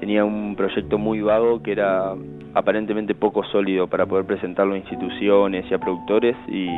tenía 0.00 0.24
un 0.24 0.56
proyecto 0.56 0.96
muy 0.96 1.20
vago 1.20 1.62
que 1.62 1.72
era 1.72 2.14
aparentemente 2.54 3.14
poco 3.14 3.44
sólido 3.44 3.86
para 3.86 4.06
poder 4.06 4.24
presentarlo 4.24 4.72
a 4.72 4.78
instituciones 4.78 5.70
y 5.70 5.74
a 5.74 5.78
productores 5.78 6.34
y 6.48 6.68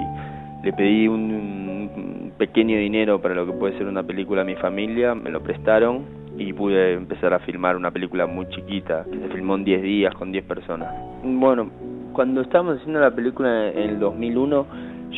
le 0.64 0.72
pedí 0.72 1.06
un 1.06 2.32
pequeño 2.36 2.76
dinero 2.78 3.22
para 3.22 3.36
lo 3.36 3.46
que 3.46 3.52
puede 3.52 3.78
ser 3.78 3.86
una 3.86 4.02
película 4.02 4.42
a 4.42 4.44
mi 4.44 4.56
familia, 4.56 5.14
me 5.14 5.30
lo 5.30 5.40
prestaron 5.40 6.23
y 6.36 6.52
pude 6.52 6.94
empezar 6.94 7.32
a 7.32 7.38
filmar 7.40 7.76
una 7.76 7.90
película 7.90 8.26
muy 8.26 8.48
chiquita 8.48 9.04
que 9.10 9.18
se 9.18 9.28
filmó 9.28 9.54
en 9.56 9.64
10 9.64 9.82
días 9.82 10.14
con 10.14 10.32
10 10.32 10.44
personas. 10.44 10.92
Bueno, 11.22 11.70
cuando 12.12 12.40
estábamos 12.40 12.78
haciendo 12.78 13.00
la 13.00 13.14
película 13.14 13.70
en 13.70 13.90
el 13.90 13.98
2001 13.98 14.66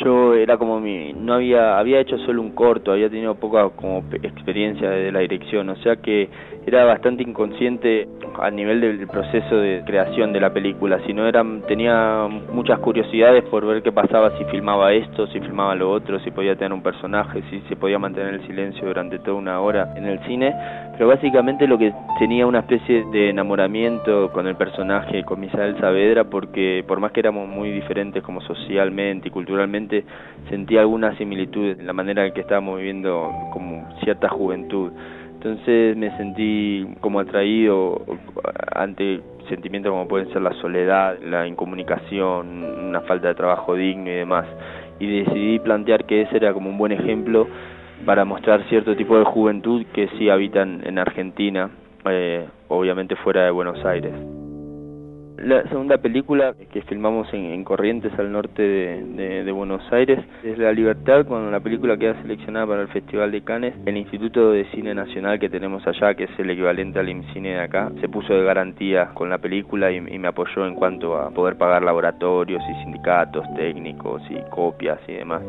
yo 0.02 0.34
era 0.34 0.56
como 0.58 0.80
mi 0.80 1.12
no 1.12 1.34
había 1.34 1.78
había 1.78 2.00
hecho 2.00 2.18
solo 2.18 2.42
un 2.42 2.52
corto 2.52 2.92
había 2.92 3.08
tenido 3.08 3.34
poca 3.34 3.68
como 3.70 4.04
experiencia 4.22 4.90
de 4.90 5.12
la 5.12 5.20
dirección 5.20 5.68
o 5.68 5.76
sea 5.76 5.96
que 5.96 6.28
era 6.66 6.84
bastante 6.84 7.22
inconsciente 7.22 8.08
a 8.40 8.50
nivel 8.50 8.80
del 8.80 9.06
proceso 9.06 9.56
de 9.56 9.82
creación 9.86 10.32
de 10.32 10.40
la 10.40 10.52
película 10.52 11.00
sino 11.06 11.26
era 11.26 11.44
tenía 11.66 12.28
muchas 12.52 12.78
curiosidades 12.80 13.44
por 13.44 13.66
ver 13.66 13.82
qué 13.82 13.92
pasaba 13.92 14.36
si 14.38 14.44
filmaba 14.46 14.92
esto 14.92 15.26
si 15.28 15.40
filmaba 15.40 15.74
lo 15.74 15.90
otro 15.90 16.18
si 16.20 16.30
podía 16.30 16.56
tener 16.56 16.72
un 16.72 16.82
personaje 16.82 17.42
si 17.50 17.60
se 17.68 17.76
podía 17.76 17.98
mantener 17.98 18.34
el 18.34 18.46
silencio 18.46 18.86
durante 18.86 19.18
toda 19.18 19.36
una 19.36 19.60
hora 19.60 19.94
en 19.96 20.04
el 20.06 20.18
cine 20.26 20.54
pero 20.96 21.08
básicamente 21.08 21.66
lo 21.66 21.78
que 21.78 21.92
tenía 22.18 22.46
una 22.46 22.60
especie 22.60 23.04
de 23.12 23.30
enamoramiento 23.30 24.30
con 24.32 24.46
el 24.46 24.56
personaje 24.56 25.24
con 25.24 25.40
Misael 25.40 25.78
Saavedra 25.78 26.24
porque 26.24 26.84
por 26.86 27.00
más 27.00 27.12
que 27.12 27.20
éramos 27.20 27.48
muy 27.48 27.70
diferentes 27.70 28.22
como 28.22 28.40
socialmente 28.40 29.28
y 29.28 29.30
culturalmente 29.30 29.85
sentía 30.48 30.80
alguna 30.80 31.16
similitud 31.16 31.78
en 31.78 31.86
la 31.86 31.92
manera 31.92 32.26
en 32.26 32.32
que 32.32 32.40
estábamos 32.40 32.78
viviendo 32.78 33.30
como 33.52 33.88
cierta 34.02 34.28
juventud. 34.28 34.92
Entonces 35.34 35.96
me 35.96 36.16
sentí 36.16 36.86
como 37.00 37.20
atraído 37.20 38.02
ante 38.74 39.20
sentimientos 39.48 39.90
como 39.90 40.08
pueden 40.08 40.32
ser 40.32 40.42
la 40.42 40.52
soledad, 40.54 41.18
la 41.22 41.46
incomunicación, 41.46 42.64
una 42.88 43.00
falta 43.02 43.28
de 43.28 43.34
trabajo 43.34 43.74
digno 43.74 44.10
y 44.10 44.14
demás. 44.14 44.46
Y 44.98 45.06
decidí 45.06 45.58
plantear 45.58 46.04
que 46.04 46.22
ese 46.22 46.36
era 46.36 46.52
como 46.52 46.70
un 46.70 46.78
buen 46.78 46.92
ejemplo 46.92 47.46
para 48.04 48.24
mostrar 48.24 48.64
cierto 48.68 48.96
tipo 48.96 49.18
de 49.18 49.24
juventud 49.24 49.84
que 49.92 50.08
sí 50.18 50.28
habitan 50.30 50.82
en 50.84 50.98
Argentina, 50.98 51.70
eh, 52.06 52.46
obviamente 52.68 53.16
fuera 53.16 53.44
de 53.44 53.50
Buenos 53.50 53.84
Aires. 53.84 54.35
La 55.38 55.62
segunda 55.68 55.98
película 55.98 56.54
que 56.72 56.80
filmamos 56.82 57.28
en, 57.34 57.62
Corrientes, 57.62 58.10
al 58.18 58.32
norte 58.32 58.62
de, 58.62 59.52
Buenos 59.52 59.82
Aires, 59.92 60.18
es 60.42 60.56
La 60.56 60.72
Libertad, 60.72 61.26
cuando 61.26 61.50
la 61.50 61.60
película 61.60 61.98
queda 61.98 62.20
seleccionada 62.22 62.66
para 62.66 62.82
el 62.82 62.88
Festival 62.88 63.30
de 63.30 63.42
Cannes. 63.42 63.74
El 63.84 63.98
Instituto 63.98 64.50
de 64.50 64.64
Cine 64.70 64.94
Nacional 64.94 65.38
que 65.38 65.50
tenemos 65.50 65.86
allá, 65.86 66.14
que 66.14 66.24
es 66.24 66.38
el 66.38 66.48
equivalente 66.48 66.98
al 66.98 67.10
IMCINE 67.10 67.50
de 67.50 67.60
acá, 67.60 67.92
se 68.00 68.08
puso 68.08 68.32
de 68.32 68.44
garantía 68.44 69.10
con 69.12 69.28
la 69.28 69.36
película 69.36 69.92
y, 69.92 70.00
me 70.00 70.28
apoyó 70.28 70.66
en 70.66 70.74
cuanto 70.74 71.16
a 71.18 71.30
poder 71.30 71.56
pagar 71.56 71.82
laboratorios 71.82 72.62
y 72.70 72.82
sindicatos 72.82 73.44
técnicos 73.56 74.22
y 74.30 74.36
copias 74.50 74.98
y 75.06 75.12
demás. 75.12 75.42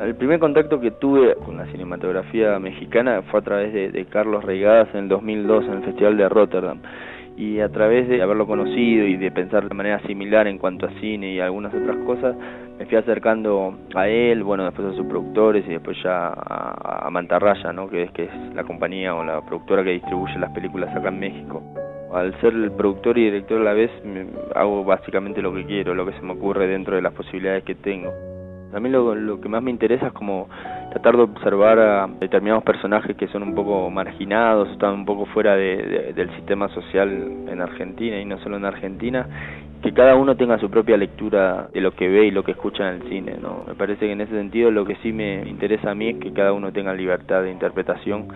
El 0.00 0.14
primer 0.14 0.38
contacto 0.38 0.80
que 0.80 0.92
tuve 0.92 1.34
con 1.44 1.56
la 1.56 1.66
cinematografía 1.66 2.58
mexicana 2.60 3.22
fue 3.30 3.40
a 3.40 3.42
través 3.42 3.72
de, 3.74 3.90
de 3.90 4.04
Carlos 4.06 4.44
Reigadas 4.44 4.88
en 4.94 5.00
el 5.00 5.08
2002 5.08 5.64
en 5.64 5.72
el 5.72 5.82
Festival 5.82 6.16
de 6.16 6.28
Rotterdam 6.28 6.80
y 7.40 7.58
a 7.60 7.70
través 7.70 8.06
de 8.06 8.20
haberlo 8.20 8.46
conocido 8.46 9.06
y 9.06 9.16
de 9.16 9.30
pensar 9.30 9.66
de 9.66 9.74
manera 9.74 9.98
similar 10.06 10.46
en 10.46 10.58
cuanto 10.58 10.84
a 10.84 10.90
cine 11.00 11.32
y 11.32 11.40
algunas 11.40 11.72
otras 11.72 11.96
cosas, 12.04 12.36
me 12.78 12.84
fui 12.84 12.98
acercando 12.98 13.78
a 13.94 14.08
él, 14.08 14.42
bueno, 14.42 14.64
después 14.64 14.88
a 14.88 14.92
sus 14.94 15.06
productores 15.06 15.64
y 15.66 15.70
después 15.70 15.96
ya 16.04 16.34
a, 16.34 17.08
Mantarraya, 17.10 17.72
¿no? 17.72 17.88
que 17.88 18.02
es 18.02 18.10
que 18.12 18.24
es 18.24 18.54
la 18.54 18.62
compañía 18.64 19.14
o 19.14 19.24
la 19.24 19.40
productora 19.40 19.82
que 19.82 19.92
distribuye 19.92 20.38
las 20.38 20.50
películas 20.52 20.94
acá 20.94 21.08
en 21.08 21.18
México. 21.18 21.62
Al 22.12 22.38
ser 22.42 22.52
el 22.52 22.72
productor 22.72 23.16
y 23.16 23.24
director 23.24 23.62
a 23.62 23.64
la 23.64 23.72
vez, 23.72 23.90
hago 24.54 24.84
básicamente 24.84 25.40
lo 25.40 25.54
que 25.54 25.64
quiero, 25.64 25.94
lo 25.94 26.04
que 26.04 26.12
se 26.12 26.20
me 26.20 26.32
ocurre 26.32 26.66
dentro 26.66 26.94
de 26.94 27.02
las 27.02 27.14
posibilidades 27.14 27.64
que 27.64 27.74
tengo. 27.74 28.12
A 28.74 28.80
mí 28.80 28.88
lo, 28.88 29.14
lo 29.14 29.40
que 29.40 29.48
más 29.48 29.62
me 29.62 29.70
interesa 29.70 30.08
es 30.08 30.12
como 30.12 30.48
tratar 30.90 31.16
de 31.16 31.22
observar 31.22 31.78
a 31.78 32.08
determinados 32.20 32.64
personajes 32.64 33.16
que 33.16 33.28
son 33.28 33.42
un 33.42 33.54
poco 33.54 33.90
marginados, 33.90 34.68
están 34.70 34.94
un 34.94 35.04
poco 35.04 35.26
fuera 35.26 35.56
de, 35.56 36.12
del 36.14 36.30
sistema 36.36 36.68
social 36.68 37.08
en 37.48 37.60
Argentina 37.60 38.20
y 38.20 38.24
no 38.24 38.38
solo 38.38 38.56
en 38.56 38.64
Argentina, 38.64 39.26
que 39.82 39.92
cada 39.92 40.14
uno 40.14 40.36
tenga 40.36 40.58
su 40.58 40.68
propia 40.70 40.96
lectura 40.96 41.68
de 41.72 41.80
lo 41.80 41.92
que 41.92 42.08
ve 42.08 42.26
y 42.26 42.30
lo 42.30 42.44
que 42.44 42.52
escucha 42.52 42.88
en 42.88 43.02
el 43.02 43.08
cine. 43.08 43.36
¿no? 43.40 43.64
Me 43.66 43.74
parece 43.74 44.06
que 44.06 44.12
en 44.12 44.20
ese 44.20 44.34
sentido 44.34 44.70
lo 44.70 44.84
que 44.84 44.96
sí 44.96 45.12
me 45.12 45.48
interesa 45.48 45.92
a 45.92 45.94
mí 45.94 46.08
es 46.08 46.16
que 46.18 46.32
cada 46.32 46.52
uno 46.52 46.72
tenga 46.72 46.92
libertad 46.92 47.42
de 47.42 47.50
interpretación 47.50 48.28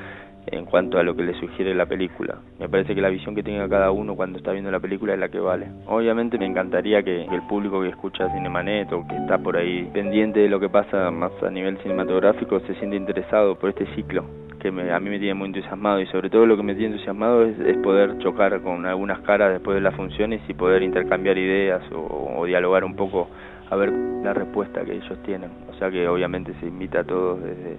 en 0.46 0.64
cuanto 0.64 0.98
a 0.98 1.02
lo 1.02 1.14
que 1.14 1.22
le 1.22 1.34
sugiere 1.34 1.74
la 1.74 1.86
película. 1.86 2.38
Me 2.58 2.68
parece 2.68 2.94
que 2.94 3.00
la 3.00 3.08
visión 3.08 3.34
que 3.34 3.42
tenga 3.42 3.68
cada 3.68 3.90
uno 3.90 4.14
cuando 4.14 4.38
está 4.38 4.52
viendo 4.52 4.70
la 4.70 4.80
película 4.80 5.14
es 5.14 5.20
la 5.20 5.28
que 5.28 5.40
vale. 5.40 5.68
Obviamente 5.86 6.38
me 6.38 6.46
encantaría 6.46 7.02
que, 7.02 7.24
el 7.24 7.42
público 7.48 7.80
que 7.80 7.88
escucha 7.88 8.30
Cinemanet 8.32 8.92
o 8.92 9.06
que 9.06 9.16
está 9.16 9.38
por 9.38 9.56
ahí 9.56 9.88
pendiente 9.92 10.40
de 10.40 10.48
lo 10.48 10.60
que 10.60 10.68
pasa 10.68 11.10
más 11.10 11.32
a 11.42 11.50
nivel 11.50 11.78
cinematográfico 11.78 12.60
se 12.60 12.74
siente 12.76 12.96
interesado 12.96 13.56
por 13.56 13.70
este 13.70 13.86
ciclo 13.94 14.24
que 14.60 14.68
a 14.68 14.98
mí 14.98 15.10
me 15.10 15.18
tiene 15.18 15.34
muy 15.34 15.48
entusiasmado 15.48 16.00
y 16.00 16.06
sobre 16.06 16.30
todo 16.30 16.46
lo 16.46 16.56
que 16.56 16.62
me 16.62 16.74
tiene 16.74 16.94
entusiasmado 16.94 17.44
es, 17.44 17.76
poder 17.82 18.16
chocar 18.20 18.62
con 18.62 18.86
algunas 18.86 19.20
caras 19.20 19.52
después 19.52 19.74
de 19.74 19.82
las 19.82 19.94
funciones 19.94 20.40
y 20.48 20.54
poder 20.54 20.82
intercambiar 20.82 21.36
ideas 21.36 21.82
o 21.92 22.42
dialogar 22.46 22.82
un 22.82 22.96
poco 22.96 23.28
a 23.70 23.76
ver 23.76 23.92
la 23.92 24.32
respuesta 24.32 24.84
que 24.84 24.94
ellos 24.94 25.18
tienen. 25.24 25.50
O 25.68 25.74
sea 25.74 25.90
que 25.90 26.08
obviamente 26.08 26.54
se 26.60 26.66
invita 26.66 27.00
a 27.00 27.04
todos 27.04 27.42
desde 27.42 27.76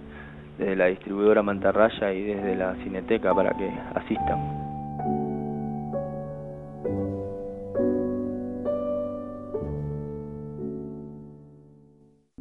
desde 0.57 0.75
la 0.75 0.85
distribuidora 0.87 1.43
Mantarraya 1.43 2.13
y 2.13 2.23
desde 2.23 2.55
la 2.55 2.75
Cineteca 2.83 3.33
para 3.33 3.51
que 3.57 3.69
asistan. 3.95 4.65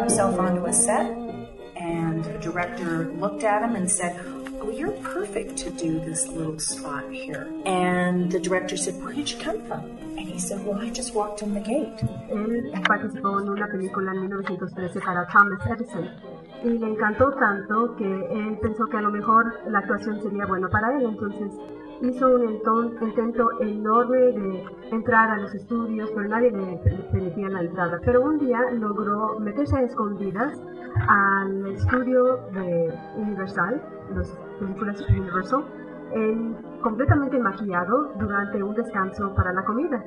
Himself 0.04 0.38
onto 0.38 0.66
a 0.66 0.72
set, 0.72 1.06
and 1.76 2.22
the 2.24 2.38
director 2.38 3.10
looked 3.14 3.42
at 3.42 3.62
him 3.62 3.74
and 3.74 3.90
said, 3.90 4.12
Oh, 4.60 4.70
you're 4.70 4.92
perfect 5.02 5.56
to 5.58 5.70
do 5.70 5.98
this 6.00 6.26
little 6.28 6.58
spot 6.58 7.04
here. 7.10 7.48
And 7.64 8.30
the 8.30 8.38
director 8.38 8.76
said, 8.76 9.02
Where 9.02 9.14
did 9.14 9.30
you 9.30 9.38
come 9.38 9.64
from? 9.66 9.80
And 10.18 10.28
he 10.28 10.38
said, 10.38 10.64
Well, 10.64 10.78
I 10.78 10.90
just 10.90 11.14
walked 11.14 11.40
in 11.42 11.54
the 11.54 11.60
gate. 11.60 11.98
Él 12.30 12.70
participó 12.86 13.40
en 13.40 13.48
una 13.48 13.66
película 13.66 14.12
en 14.12 14.20
1913 14.28 15.00
para 15.00 15.26
Thomas 15.26 15.66
Edison 15.66 16.10
y 16.64 16.78
le 16.78 16.86
encantó 16.86 17.30
tanto 17.32 17.94
que 17.96 18.04
él 18.04 18.58
pensó 18.60 18.86
que 18.86 18.96
a 18.96 19.02
lo 19.02 19.10
mejor 19.10 19.60
la 19.68 19.80
actuación 19.80 20.22
sería 20.22 20.46
buena 20.46 20.68
para 20.68 20.96
él, 20.98 21.04
entonces 21.04 21.50
hizo 22.04 22.34
un 22.34 22.52
intento 23.00 23.48
enorme 23.60 24.18
de 24.18 24.64
entrar 24.90 25.30
a 25.30 25.36
los 25.38 25.54
estudios, 25.54 26.10
pero 26.14 26.28
nadie 26.28 26.50
le 26.50 26.78
permitía 27.10 27.48
la 27.48 27.62
entrada. 27.62 27.98
Pero 28.04 28.22
un 28.22 28.38
día 28.38 28.60
logró 28.72 29.38
meterse 29.40 29.76
a 29.76 29.82
escondidas 29.82 30.60
al 31.08 31.66
estudio 31.68 32.38
de 32.52 32.94
Universal, 33.16 33.82
las 34.14 34.30
películas 34.58 35.00
Universal, 35.08 35.64
completamente 36.82 37.38
maquillado 37.38 38.12
durante 38.18 38.62
un 38.62 38.74
descanso 38.74 39.34
para 39.34 39.52
la 39.52 39.64
comida. 39.64 40.04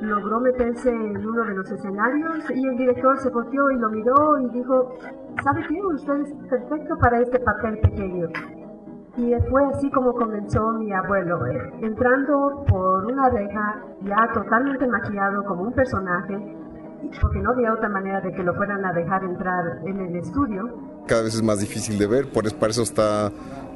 Logró 0.00 0.40
meterse 0.40 0.90
en 0.90 1.26
uno 1.26 1.44
de 1.44 1.54
los 1.54 1.70
escenarios 1.70 2.50
y 2.50 2.66
el 2.66 2.76
director 2.76 3.18
se 3.18 3.30
volteó 3.30 3.70
y 3.70 3.78
lo 3.78 3.90
miró 3.90 4.38
y 4.38 4.48
dijo, 4.50 4.94
¿sabe 5.42 5.64
qué? 5.68 5.84
Usted 5.84 6.20
es 6.20 6.34
perfecto 6.48 6.96
para 6.98 7.20
este 7.20 7.40
papel 7.40 7.80
pequeño. 7.80 8.28
Y 9.18 9.34
fue 9.50 9.64
así 9.74 9.90
como 9.90 10.14
comenzó 10.14 10.72
mi 10.74 10.92
abuelo, 10.92 11.44
eh, 11.48 11.72
entrando 11.82 12.64
por 12.68 13.04
una 13.04 13.28
reja 13.30 13.82
ya 14.02 14.32
totalmente 14.32 14.86
maquillado 14.86 15.44
como 15.44 15.62
un 15.62 15.72
personaje, 15.72 16.38
porque 17.20 17.40
no 17.40 17.50
había 17.50 17.72
otra 17.72 17.88
manera 17.88 18.20
de 18.20 18.30
que 18.30 18.44
lo 18.44 18.54
fueran 18.54 18.84
a 18.84 18.92
dejar 18.92 19.24
entrar 19.24 19.80
en 19.86 20.00
el 20.02 20.14
estudio. 20.14 20.72
Cada 21.08 21.22
vez 21.22 21.34
es 21.34 21.42
más 21.42 21.58
difícil 21.58 21.98
de 21.98 22.06
ver, 22.06 22.30
por 22.30 22.46
eso, 22.46 22.54
para 22.56 22.70
eso 22.70 22.82
está 22.82 23.32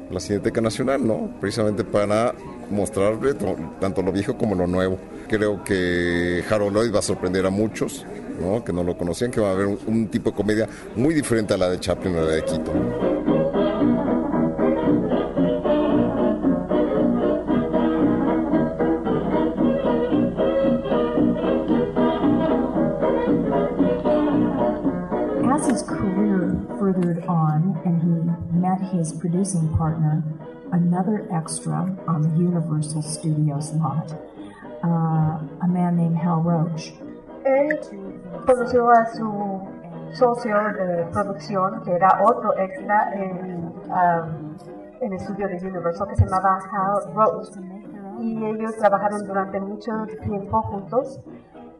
la 0.09 0.19
Cineteca 0.21 0.61
Nacional, 0.61 1.05
¿no? 1.05 1.29
Precisamente 1.41 1.83
para 1.83 2.33
mostrarle 2.69 3.33
tanto 3.81 4.01
lo 4.01 4.13
viejo 4.13 4.37
como 4.37 4.55
lo 4.55 4.65
nuevo. 4.65 4.97
Creo 5.27 5.61
que 5.65 6.41
Harold 6.49 6.73
Lloyd 6.73 6.95
va 6.95 6.99
a 6.99 7.01
sorprender 7.01 7.45
a 7.45 7.49
muchos, 7.49 8.05
¿no? 8.39 8.63
Que 8.63 8.71
no 8.71 8.81
lo 8.81 8.95
conocían, 8.95 9.29
que 9.29 9.41
va 9.41 9.49
a 9.49 9.51
haber 9.51 9.65
un, 9.65 9.77
un 9.87 10.07
tipo 10.07 10.29
de 10.29 10.37
comedia 10.37 10.69
muy 10.95 11.13
diferente 11.13 11.53
a 11.53 11.57
la 11.57 11.69
de 11.69 11.81
Chaplin 11.81 12.15
o 12.15 12.21
la 12.21 12.31
de 12.31 12.43
Quito. 12.45 13.32
His 29.03 29.11
producing 29.11 29.67
partner, 29.75 30.23
another 30.71 31.27
extra 31.29 31.77
on 32.07 32.21
the 32.21 32.33
Universal 32.49 33.01
Studios 33.01 33.73
lot, 33.73 34.07
uh, 34.83 35.65
a 35.65 35.67
man 35.67 35.97
named 35.97 36.17
Hal 36.17 36.39
Roach. 36.41 36.93
Él 37.43 37.67
conoció 38.45 38.89
a 38.89 39.05
su 39.07 39.27
socio 40.13 40.55
de 40.79 41.05
producción, 41.11 41.83
que 41.83 41.91
era 41.91 42.21
otro 42.23 42.57
extra 42.57 43.11
en, 43.13 43.73
um, 43.91 44.55
en 45.01 45.11
el 45.11 45.19
estudio 45.19 45.49
de 45.49 45.57
Universal, 45.57 46.07
que 46.07 46.15
se 46.15 46.23
llamaba 46.23 46.59
Hal 46.71 47.13
Roach. 47.13 47.57
Y 48.21 48.45
ellos 48.45 48.77
trabajaron 48.77 49.27
durante 49.27 49.59
mucho 49.59 49.91
tiempo 50.23 50.61
juntos 50.61 51.19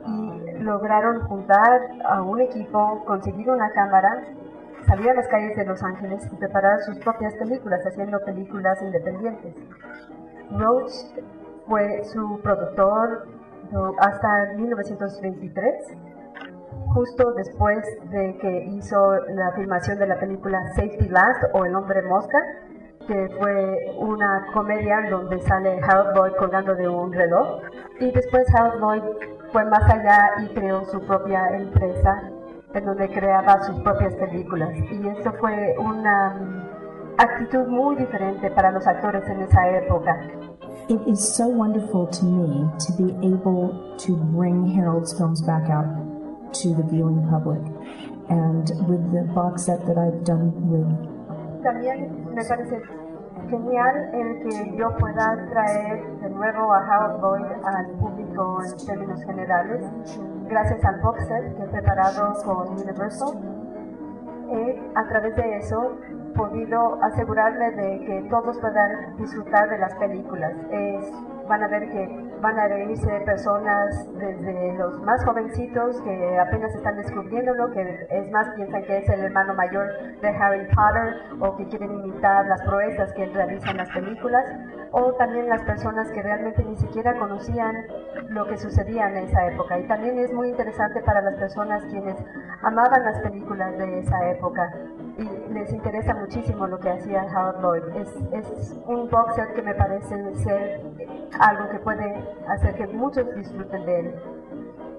y 0.06 0.60
lograron 0.60 1.22
juntar 1.22 1.80
a 2.04 2.22
un 2.22 2.42
equipo, 2.42 3.02
conseguir 3.06 3.50
una 3.50 3.72
cámara 3.72 4.26
salir 4.86 5.10
a 5.10 5.14
las 5.14 5.28
calles 5.28 5.56
de 5.56 5.66
Los 5.66 5.82
Ángeles 5.84 6.28
y 6.32 6.36
preparar 6.36 6.82
sus 6.82 6.98
propias 7.00 7.34
películas, 7.36 7.86
haciendo 7.86 8.20
películas 8.24 8.82
independientes. 8.82 9.56
Roach 10.52 10.92
fue 11.68 12.04
su 12.06 12.40
productor 12.42 13.28
hasta 14.00 14.54
1923, 14.56 15.98
justo 16.94 17.34
después 17.34 17.84
de 18.10 18.38
que 18.38 18.66
hizo 18.66 19.16
la 19.30 19.52
filmación 19.54 19.98
de 20.00 20.08
la 20.08 20.20
película 20.20 20.60
Safety 20.76 21.08
Last 21.10 21.44
o 21.54 21.66
El 21.66 21.76
hombre 21.76 22.02
mosca, 22.04 22.38
que 23.08 23.30
fue 23.40 23.96
una 23.98 24.46
comedia 24.54 25.10
donde 25.10 25.42
sale 25.42 25.80
Harold 25.82 26.16
Lloyd 26.16 26.34
colgando 26.38 26.76
de 26.76 26.88
un 26.88 27.12
reloj. 27.12 27.62
Y 28.00 28.12
después 28.12 28.44
Harold 28.56 28.80
Lloyd 28.80 29.04
fue 29.52 29.66
más 29.66 29.84
allá 29.90 30.20
y 30.42 30.54
creó 30.54 30.86
su 30.86 31.00
propia 31.06 31.50
empresa 31.56 32.33
en 32.74 32.86
donde 32.86 33.10
creaba 33.10 33.62
sus 33.64 33.80
propias 33.82 34.14
películas. 34.16 34.70
Y 34.92 35.08
eso 35.08 35.32
fue 35.40 35.76
una 35.80 36.66
actitud 37.18 37.68
muy 37.68 37.96
diferente 37.96 38.50
para 38.52 38.72
los 38.72 38.86
actores 38.88 39.28
en 39.30 39.42
esa 39.42 39.70
época. 39.70 40.18
It 40.90 41.00
is 41.08 41.20
so 41.20 41.48
wonderful 41.48 42.08
to 42.08 42.26
me 42.26 42.70
to 42.80 42.94
be 42.98 43.14
able 43.26 43.96
to 44.00 44.16
bring 44.36 44.68
Harold's 44.68 45.14
films 45.18 45.42
back 45.46 45.70
out 45.70 45.86
to 46.62 46.76
the 46.76 46.84
viewing 46.84 47.26
public. 47.30 47.62
And 48.30 48.68
with 48.88 49.12
the 49.12 49.24
box 49.34 49.66
set 49.66 49.86
that 49.86 49.98
I've 49.98 50.24
done 50.24 50.52
with. 50.68 50.88
También 51.64 52.34
me 52.34 52.44
parece 52.44 52.82
genial 53.50 53.96
el 54.14 54.40
que 54.44 54.78
yo 54.78 54.90
pueda 54.98 55.46
traer 55.52 56.20
de 56.22 56.30
nuevo 56.30 56.74
a 56.74 56.80
Harold 56.80 57.22
Lloyd 57.22 57.52
al 57.64 57.88
público 58.00 58.23
en 58.36 58.86
términos 58.86 59.24
generales. 59.24 59.86
Gracias 60.50 60.84
al 60.86 61.00
box 61.02 61.28
set 61.28 61.56
que 61.56 61.64
he 61.64 61.68
preparado 61.68 62.34
con 62.44 62.70
Universal 62.70 63.64
he 64.52 64.82
a 64.96 65.08
través 65.08 65.36
de 65.36 65.58
eso 65.58 65.98
podido 66.36 67.02
asegurarme 67.04 67.72
de 67.72 68.06
que 68.06 68.28
todos 68.30 68.58
puedan 68.60 69.16
disfrutar 69.18 69.70
de 69.70 69.78
las 69.78 69.94
películas. 69.96 70.54
Es, 70.72 71.12
van 71.48 71.64
a 71.64 71.68
ver 71.68 71.90
que 71.90 72.34
van 72.42 72.58
a 72.58 72.68
reírse 72.68 73.22
personas 73.22 74.10
desde 74.18 74.74
los 74.78 75.00
más 75.04 75.24
jovencitos 75.26 76.02
que 76.02 76.40
apenas 76.40 76.74
están 76.74 76.98
descubriéndolo, 76.98 77.72
que 77.72 78.08
es 78.10 78.32
más 78.32 78.50
piensan 78.56 78.84
que 78.84 78.98
es 78.98 79.10
el 79.10 79.26
hermano 79.26 79.54
mayor 79.54 79.88
de 80.22 80.30
Harry 80.30 80.68
Potter 80.76 81.40
o 81.40 81.56
que 81.56 81.68
quieren 81.68 81.92
imitar 81.92 82.46
las 82.48 82.62
proezas 82.64 83.14
que 83.14 83.24
él 83.24 83.34
realiza 83.34 83.72
en 83.72 83.78
las 83.78 83.90
películas, 83.92 84.46
o 84.96 85.12
también 85.14 85.50
las 85.50 85.64
personas 85.64 86.10
que 86.12 86.22
realmente 86.22 86.64
ni 86.64 86.78
siquiera 86.78 87.18
conocían 87.18 87.76
lo 88.30 88.48
que 88.48 88.58
sucedía 88.58 89.10
en 89.10 89.28
esa 89.28 89.48
época. 89.48 89.80
Y 89.80 89.88
también 89.88 90.20
es 90.20 90.32
muy 90.32 90.50
interesante 90.50 91.02
para 91.02 91.20
las 91.22 91.36
personas 91.36 91.84
quienes 91.90 92.16
amaban 92.62 93.04
las 93.04 93.20
películas 93.22 93.76
de 93.80 94.00
esa 94.00 94.30
época 94.30 94.72
y 95.18 95.54
les 95.54 95.74
interesa 95.74 96.14
muchísimo 96.14 96.68
lo 96.68 96.80
que 96.80 96.92
hacía 96.92 97.24
Howard 97.24 97.62
Lloyd. 97.62 98.02
Es, 98.02 98.10
es 98.34 98.76
un 98.86 99.10
boxer 99.10 99.54
que 99.56 99.64
me 99.64 99.74
parece 99.74 100.16
ser 100.44 100.82
algo 101.40 101.70
que 101.72 101.80
puede 101.80 102.24
hacer 102.48 102.76
que 102.76 102.86
muchos 102.86 103.26
disfruten 103.36 103.86
de 103.86 104.00
él. 104.00 104.16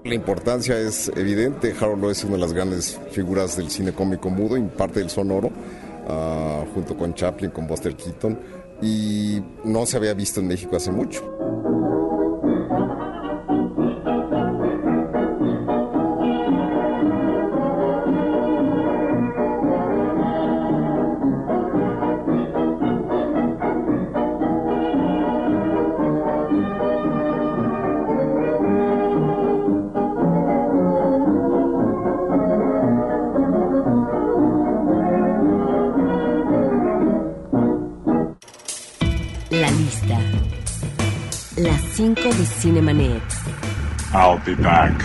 La 0.02 0.14
importancia 0.14 0.76
es 0.76 1.09
evidente. 1.16 1.72
Harold 1.80 2.02
Lloyd 2.02 2.11
es 2.12 2.24
una 2.24 2.35
de 2.35 2.40
las 2.40 2.52
grandes 2.52 3.00
figuras 3.12 3.57
del 3.57 3.70
cine 3.70 3.92
cómico 3.92 4.28
mudo 4.28 4.57
y 4.57 4.62
parte 4.62 4.98
del 4.98 5.09
sonoro, 5.09 5.48
uh, 5.48 6.74
junto 6.74 6.96
con 6.96 7.14
Chaplin, 7.14 7.50
con 7.50 7.66
Buster 7.66 7.94
Keaton, 7.94 8.38
y 8.85 9.42
no 9.64 9.87
se 9.87 9.97
había 9.97 10.14
visto 10.14 10.40
en 10.40 10.49
México 10.49 10.77
hace 10.77 10.92
mucho. 10.92 11.23
5 41.96 42.22
de 42.22 42.44
Cinemanet. 42.44 43.22
I'll 44.12 44.40
be 44.44 44.57
back. 44.61 45.00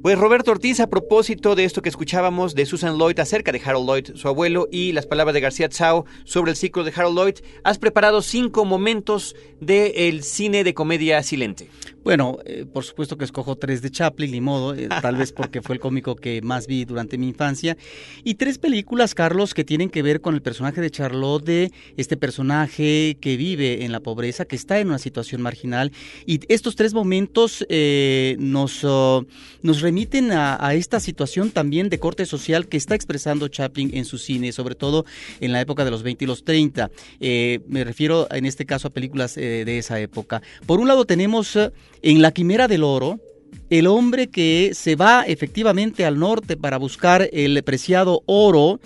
Pues 0.00 0.16
Roberto 0.16 0.52
Ortiz, 0.52 0.78
a 0.78 0.88
propósito 0.88 1.56
de 1.56 1.64
esto 1.64 1.82
que 1.82 1.88
escuchábamos 1.88 2.54
de 2.54 2.64
Susan 2.66 2.96
Lloyd 2.96 3.18
acerca 3.18 3.50
de 3.50 3.60
Harold 3.62 3.86
Lloyd, 3.86 4.14
su 4.14 4.28
abuelo, 4.28 4.68
y 4.70 4.92
las 4.92 5.06
palabras 5.06 5.34
de 5.34 5.40
García 5.40 5.68
Tsao 5.68 6.06
sobre 6.24 6.52
el 6.52 6.56
ciclo 6.56 6.84
de 6.84 6.92
Harold 6.94 7.18
Lloyd, 7.18 7.34
has 7.64 7.78
preparado 7.78 8.22
cinco 8.22 8.64
momentos 8.64 9.34
del 9.60 10.22
cine 10.22 10.62
de 10.62 10.72
comedia 10.72 11.20
silente. 11.24 11.68
Bueno, 12.02 12.38
eh, 12.46 12.64
por 12.64 12.84
supuesto 12.84 13.18
que 13.18 13.26
escojo 13.26 13.56
tres 13.56 13.82
de 13.82 13.90
Chaplin, 13.90 14.30
ni 14.30 14.40
modo, 14.40 14.74
eh, 14.74 14.88
tal 15.02 15.16
vez 15.16 15.32
porque 15.32 15.60
fue 15.60 15.74
el 15.74 15.80
cómico 15.80 16.16
que 16.16 16.40
más 16.40 16.66
vi 16.66 16.86
durante 16.86 17.18
mi 17.18 17.28
infancia. 17.28 17.76
Y 18.24 18.34
tres 18.34 18.56
películas, 18.56 19.14
Carlos, 19.14 19.52
que 19.52 19.64
tienen 19.64 19.90
que 19.90 20.02
ver 20.02 20.22
con 20.22 20.34
el 20.34 20.40
personaje 20.40 20.80
de 20.80 20.90
Charlotte, 20.90 21.70
este 21.98 22.16
personaje 22.16 23.18
que 23.20 23.36
vive 23.36 23.84
en 23.84 23.92
la 23.92 24.00
pobreza, 24.00 24.46
que 24.46 24.56
está 24.56 24.80
en 24.80 24.88
una 24.88 24.98
situación 24.98 25.42
marginal. 25.42 25.92
Y 26.24 26.40
estos 26.48 26.74
tres 26.74 26.94
momentos 26.94 27.66
eh, 27.68 28.36
nos, 28.38 28.82
uh, 28.82 29.26
nos 29.60 29.82
remiten 29.82 30.32
a, 30.32 30.56
a, 30.66 30.74
esta 30.74 31.00
situación 31.00 31.50
también 31.50 31.90
de 31.90 31.98
corte 31.98 32.24
social 32.24 32.66
que 32.66 32.78
está 32.78 32.94
expresando 32.94 33.48
Chaplin 33.48 33.90
en 33.94 34.06
su 34.06 34.16
cine, 34.16 34.52
sobre 34.52 34.74
todo 34.74 35.04
en 35.40 35.52
la 35.52 35.60
época 35.60 35.84
de 35.84 35.90
los 35.90 36.02
20 36.02 36.24
y 36.24 36.28
los 36.28 36.44
30. 36.44 36.90
me 37.20 37.84
refiero 37.84 38.26
en 38.30 38.46
este 38.46 38.64
caso 38.64 38.88
a 38.88 38.90
películas 38.90 39.34
de 39.34 39.78
esa 39.78 40.00
época. 40.00 40.40
Por 40.66 40.80
un 40.80 40.88
lado 40.88 41.04
tenemos 41.04 41.58
en 42.02 42.22
La 42.22 42.32
Quimera 42.32 42.68
del 42.68 42.84
Oro, 42.84 43.20
el 43.70 43.86
hombre 43.86 44.28
que 44.28 44.72
se 44.74 44.96
va 44.96 45.22
efectivamente 45.22 46.04
al 46.04 46.18
norte 46.18 46.56
para 46.56 46.76
buscar 46.76 47.28
el 47.32 47.62
preciado 47.62 48.22
oro, 48.26 48.80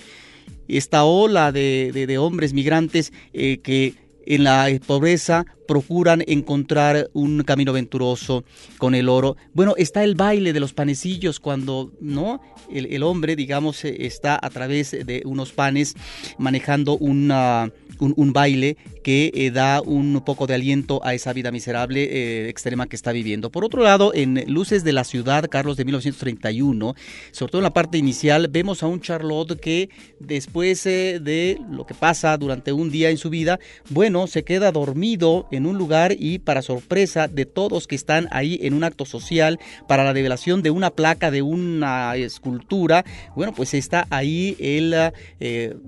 esta 0.69 1.05
ola 1.05 1.53
de, 1.53 2.17
hombres 2.19 2.53
migrantes 2.53 3.13
eh, 3.33 3.59
que 3.63 3.95
en 4.27 4.45
la 4.45 4.69
pobreza 4.87 5.45
procuran 5.67 6.23
encontrar 6.27 7.11
un 7.13 7.43
camino 7.43 7.73
venturoso 7.73 8.45
con 8.79 8.95
el 8.95 9.09
oro. 9.09 9.37
Bueno, 9.53 9.75
está 9.77 10.05
el 10.05 10.15
baile 10.15 10.53
de 10.53 10.61
los 10.61 10.73
panecillos 10.73 11.41
cuando, 11.41 11.93
¿no? 12.01 12.41
El, 12.71 12.87
el 12.87 13.03
hombre, 13.03 13.37
digamos, 13.37 13.85
está 13.85 14.39
a 14.41 14.51
través 14.51 14.93
de 14.93 15.23
unos 15.25 15.53
panes 15.53 15.95
manejando 16.39 16.97
una, 16.97 17.71
un, 18.01 18.33
baile 18.33 18.77
que 19.03 19.31
eh, 19.35 19.51
da 19.51 19.81
un 19.81 20.23
poco 20.25 20.47
de 20.47 20.55
aliento 20.55 21.01
a 21.05 21.15
esa 21.15 21.33
vida 21.33 21.51
miserable 21.51 22.05
eh, 22.05 22.49
extrema 22.49 22.87
que 22.87 22.97
está 22.97 23.13
viviendo. 23.13 23.51
Por 23.51 23.65
otro 23.65 23.83
lado, 23.83 24.13
en 24.15 24.45
Luces 24.47 24.85
de 24.85 24.93
la 24.93 25.05
Ciudad, 25.05 25.49
Carlos 25.51 25.77
de 25.77 25.85
1931, 25.85 26.95
sobre 27.31 27.51
todo 27.51 27.61
en 27.61 27.65
la 27.65 27.73
parte 27.73 27.99
inicial, 27.99 28.49
vemos 28.49 28.83
a 28.83 28.87
un 28.87 29.01
Charlotte 29.01 29.59
que 29.61 29.91
después 30.19 30.87
eh, 30.87 31.21
de 31.23 31.61
lo 31.71 31.87
que 31.87 31.95
pasa 31.95 32.37
durante 32.37 32.73
un 32.73 32.91
día 32.91 33.11
en 33.11 33.19
su 33.19 33.31
vida, 33.31 33.59
bueno, 33.91 34.27
se 34.27 34.45
queda 34.45 34.73
dormido 34.73 35.47
en 35.51 35.67
un 35.67 35.79
lugar 35.79 36.15
y 36.19 36.39
para 36.39 36.63
sorpresa 36.63 37.29
de 37.29 37.47
todos 37.47 37.87
que 37.87 37.95
están 37.95 38.29
ahí 38.31 38.59
en 38.63 38.75
un 38.75 38.85
acto 38.85 39.05
social 39.05 39.61
para 39.87 40.05
la 40.05 40.13
revelación 40.13 40.63
de 40.63 40.71
una 40.71 40.91
placa 40.91 41.31
de 41.31 41.43
una 41.43 42.17
escultura, 42.17 43.05
bueno, 43.37 43.53
pues 43.55 43.75
está 43.75 44.07
ahí 44.11 44.57
el 44.59 44.95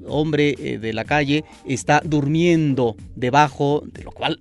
hombre 0.07 0.79
de 0.81 0.92
la 0.92 1.05
calle, 1.05 1.45
está 1.66 1.96
durmiendo 2.05 2.97
debajo, 3.15 3.83
de 3.87 4.03
lo 4.05 4.11
cual 4.11 4.41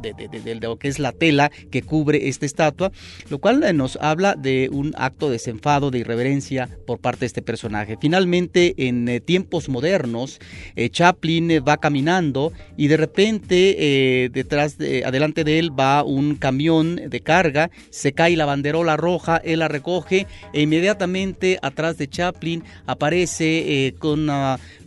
de, 0.00 0.14
de, 0.14 0.28
de, 0.28 0.40
de, 0.40 0.54
lo 0.56 0.78
que 0.78 0.88
es 0.88 0.98
la 0.98 1.12
tela 1.12 1.50
que 1.70 1.82
cubre 1.82 2.28
esta 2.28 2.46
estatua, 2.46 2.92
lo 3.28 3.38
cual 3.38 3.76
nos 3.76 3.96
habla 3.96 4.34
de 4.34 4.68
un 4.72 4.94
acto 4.96 5.26
de 5.26 5.32
desenfado, 5.32 5.90
de 5.90 5.98
irreverencia 5.98 6.68
por 6.86 6.98
parte 7.00 7.20
de 7.20 7.26
este 7.26 7.42
personaje. 7.42 7.96
Finalmente, 8.00 8.74
en 8.76 9.08
eh, 9.08 9.20
tiempos 9.20 9.68
modernos, 9.68 10.40
eh, 10.76 10.88
Chaplin 10.90 11.50
eh, 11.50 11.60
va 11.60 11.78
caminando 11.78 12.52
y 12.76 12.88
de 12.88 12.96
repente 12.96 13.76
eh, 13.78 14.28
detrás, 14.30 14.78
de, 14.78 15.04
adelante 15.04 15.44
de 15.44 15.58
él 15.58 15.78
va 15.78 16.04
un 16.04 16.36
camión 16.36 16.96
de 16.96 17.20
carga, 17.20 17.70
se 17.90 18.12
cae 18.12 18.36
la 18.36 18.44
banderola 18.44 18.96
roja, 18.96 19.38
él 19.38 19.60
la 19.60 19.68
recoge 19.68 20.26
e 20.52 20.62
inmediatamente 20.62 21.58
atrás 21.62 21.98
de 21.98 22.08
Chaplin 22.08 22.62
aparece 22.86 23.86
eh, 23.86 23.94
con 23.98 24.30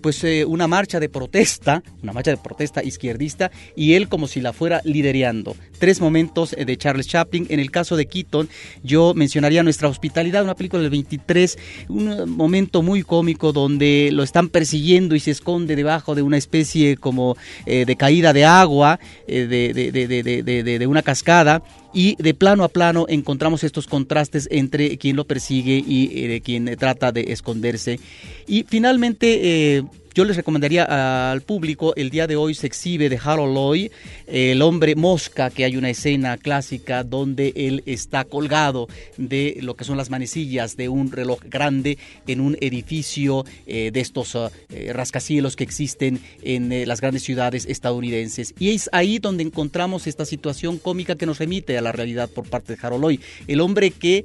pues 0.02 0.24
una 0.48 0.68
marcha 0.68 1.00
de 1.00 1.10
protesta, 1.10 1.82
una 2.04 2.14
marcha 2.14 2.32
de 2.32 2.38
protesta 2.38 2.84
izquierdista 2.84 3.52
y 3.76 3.94
él 3.94 4.08
como 4.08 4.28
si 4.28 4.40
la 4.40 4.54
fuera 4.54 4.75
liderando. 4.84 5.56
Tres 5.80 6.00
momentos 6.02 6.52
de 6.52 6.78
Charles 6.78 7.08
Chaplin. 7.08 7.48
En 7.50 7.60
el 7.60 7.70
caso 7.70 7.96
de 7.96 8.06
Keaton, 8.06 8.50
yo 8.84 9.14
mencionaría 9.14 9.64
Nuestra 9.64 9.90
Hospitalidad, 9.90 10.44
una 10.44 10.56
película 10.56 10.82
del 10.82 10.90
23, 10.90 11.58
un 11.90 12.30
momento 12.30 12.82
muy 12.82 13.04
cómico 13.04 13.52
donde 13.52 14.10
lo 14.12 14.24
están 14.24 14.50
persiguiendo 14.50 15.16
y 15.16 15.20
se 15.20 15.32
esconde 15.32 15.76
debajo 15.76 16.16
de 16.16 16.22
una 16.22 16.38
especie 16.38 16.98
como 16.98 17.36
eh, 17.66 17.86
de 17.86 17.96
caída 17.96 18.34
de 18.34 18.46
agua, 18.46 19.00
eh, 19.28 19.48
de, 19.48 19.74
de, 19.74 20.08
de, 20.08 20.80
de, 20.80 20.88
una 20.88 21.02
cascada 21.02 21.62
y 21.94 22.16
de 22.22 22.34
plano 22.34 22.64
a 22.64 22.68
plano 22.68 23.06
encontramos 23.08 23.64
estos 23.64 23.88
contrastes 23.88 24.48
entre 24.52 24.98
quien 24.98 25.16
lo 25.16 25.26
persigue 25.26 25.84
y 25.86 26.10
eh, 26.14 26.42
quien 26.42 26.76
trata 26.78 27.12
de 27.12 27.32
esconderse. 27.32 28.00
Y 28.48 28.66
finalmente... 28.68 29.78
Eh, 29.78 29.84
yo 30.16 30.24
les 30.24 30.38
recomendaría 30.38 31.30
al 31.30 31.42
público, 31.42 31.94
el 31.98 32.10
día 32.10 32.26
de 32.26 32.38
hoy 32.38 32.54
se 32.54 32.68
exhibe 32.68 33.10
de 33.10 33.20
Harold 33.22 33.54
Lloyd, 33.54 33.92
el 34.28 34.62
hombre 34.62 34.96
mosca, 34.96 35.50
que 35.50 35.66
hay 35.66 35.76
una 35.76 35.90
escena 35.90 36.38
clásica 36.38 37.04
donde 37.04 37.52
él 37.58 37.84
está 37.86 38.24
colgado 38.24 38.88
de 39.18 39.58
lo 39.62 39.76
que 39.76 39.84
son 39.84 39.98
las 39.98 40.10
manecillas 40.10 40.78
de 40.78 40.88
un 40.88 41.12
reloj 41.12 41.42
grande 41.44 41.98
en 42.28 42.40
un 42.40 42.58
edificio 42.62 43.44
eh, 43.68 43.92
de 43.92 44.00
estos 44.00 44.36
uh, 44.36 44.50
eh, 44.70 44.94
rascacielos 44.94 45.58
que 45.58 45.66
existen 45.66 46.22
en 46.42 46.72
eh, 46.72 46.86
las 46.86 47.02
grandes 47.02 47.24
ciudades 47.24 47.66
estadounidenses. 47.66 48.56
Y 48.58 48.70
es 48.70 48.90
ahí 48.94 49.20
donde 49.20 49.44
encontramos 49.44 50.08
esta 50.08 50.24
situación 50.24 50.78
cómica 50.78 51.16
que 51.16 51.26
nos 51.26 51.40
remite 51.40 51.78
a 51.78 51.82
la 51.82 51.92
realidad 51.92 52.30
por 52.30 52.48
parte 52.48 52.74
de 52.74 52.80
Harold 52.82 53.04
Lloyd. 53.04 53.20
El 53.48 53.60
hombre 53.60 53.92
que 53.92 54.24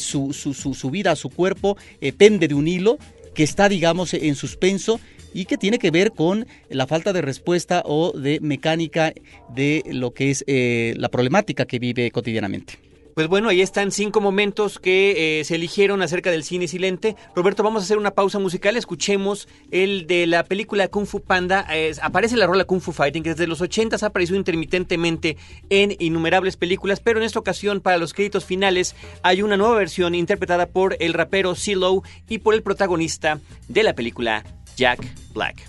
su, 0.00 0.34
su, 0.34 0.52
su, 0.52 0.74
su, 0.74 0.90
vida, 0.90 1.16
su 1.16 1.30
cuerpo, 1.30 1.78
pende 2.18 2.46
de 2.46 2.54
un 2.54 2.68
hilo 2.68 2.98
que 3.34 3.42
está, 3.42 3.70
digamos, 3.70 4.12
en 4.12 4.34
suspenso 4.34 5.00
y 5.32 5.44
que 5.44 5.58
tiene 5.58 5.78
que 5.78 5.90
ver 5.90 6.12
con 6.12 6.46
la 6.68 6.86
falta 6.86 7.12
de 7.12 7.22
respuesta 7.22 7.82
o 7.84 8.12
de 8.12 8.40
mecánica 8.40 9.12
de 9.54 9.82
lo 9.86 10.12
que 10.12 10.30
es 10.30 10.44
eh, 10.46 10.94
la 10.96 11.08
problemática 11.08 11.66
que 11.66 11.78
vive 11.78 12.10
cotidianamente. 12.10 12.90
Pues 13.14 13.28
bueno, 13.28 13.48
ahí 13.48 13.60
están 13.60 13.90
cinco 13.90 14.20
momentos 14.20 14.78
que 14.78 15.40
eh, 15.40 15.44
se 15.44 15.56
eligieron 15.56 16.00
acerca 16.00 16.30
del 16.30 16.44
cine 16.44 16.68
silente. 16.68 17.16
Roberto, 17.34 17.62
vamos 17.62 17.82
a 17.82 17.84
hacer 17.84 17.98
una 17.98 18.12
pausa 18.12 18.38
musical. 18.38 18.76
Escuchemos 18.76 19.48
el 19.70 20.06
de 20.06 20.26
la 20.26 20.44
película 20.44 20.88
Kung 20.88 21.06
Fu 21.06 21.20
Panda. 21.20 21.66
Aparece 22.02 22.36
la 22.36 22.46
rola 22.46 22.64
Kung 22.64 22.80
Fu 22.80 22.92
Fighting, 22.92 23.22
que 23.22 23.30
desde 23.30 23.46
los 23.46 23.60
80 23.60 23.96
ha 24.00 24.06
aparecido 24.06 24.38
intermitentemente 24.38 25.36
en 25.68 25.96
innumerables 25.98 26.56
películas, 26.56 27.00
pero 27.00 27.18
en 27.18 27.24
esta 27.24 27.40
ocasión, 27.40 27.80
para 27.80 27.98
los 27.98 28.14
créditos 28.14 28.44
finales, 28.44 28.94
hay 29.22 29.42
una 29.42 29.56
nueva 29.56 29.74
versión 29.74 30.14
interpretada 30.14 30.66
por 30.66 30.96
el 31.00 31.12
rapero 31.12 31.54
CeeLo 31.54 32.02
y 32.28 32.38
por 32.38 32.54
el 32.54 32.62
protagonista 32.62 33.40
de 33.68 33.82
la 33.82 33.94
película, 33.94 34.44
Jack 34.80 35.00
Black. 35.34 35.66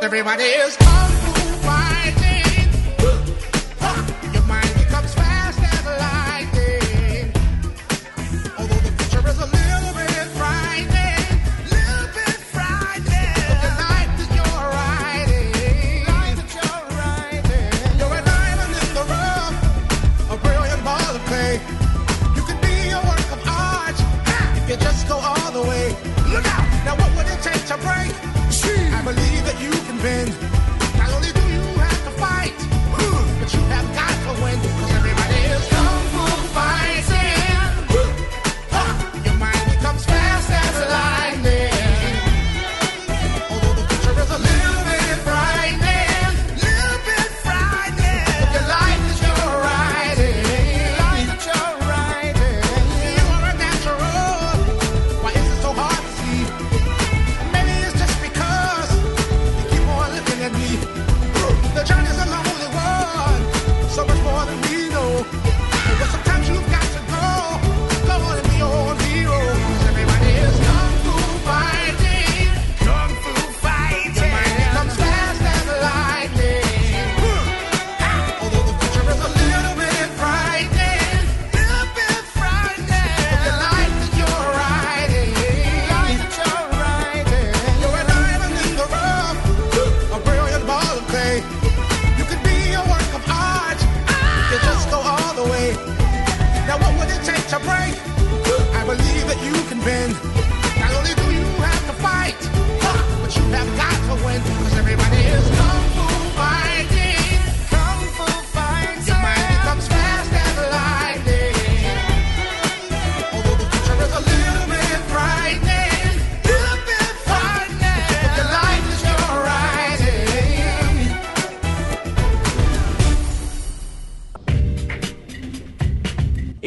Everybody 0.00 0.44
is 0.44 0.76
kung 0.76 1.09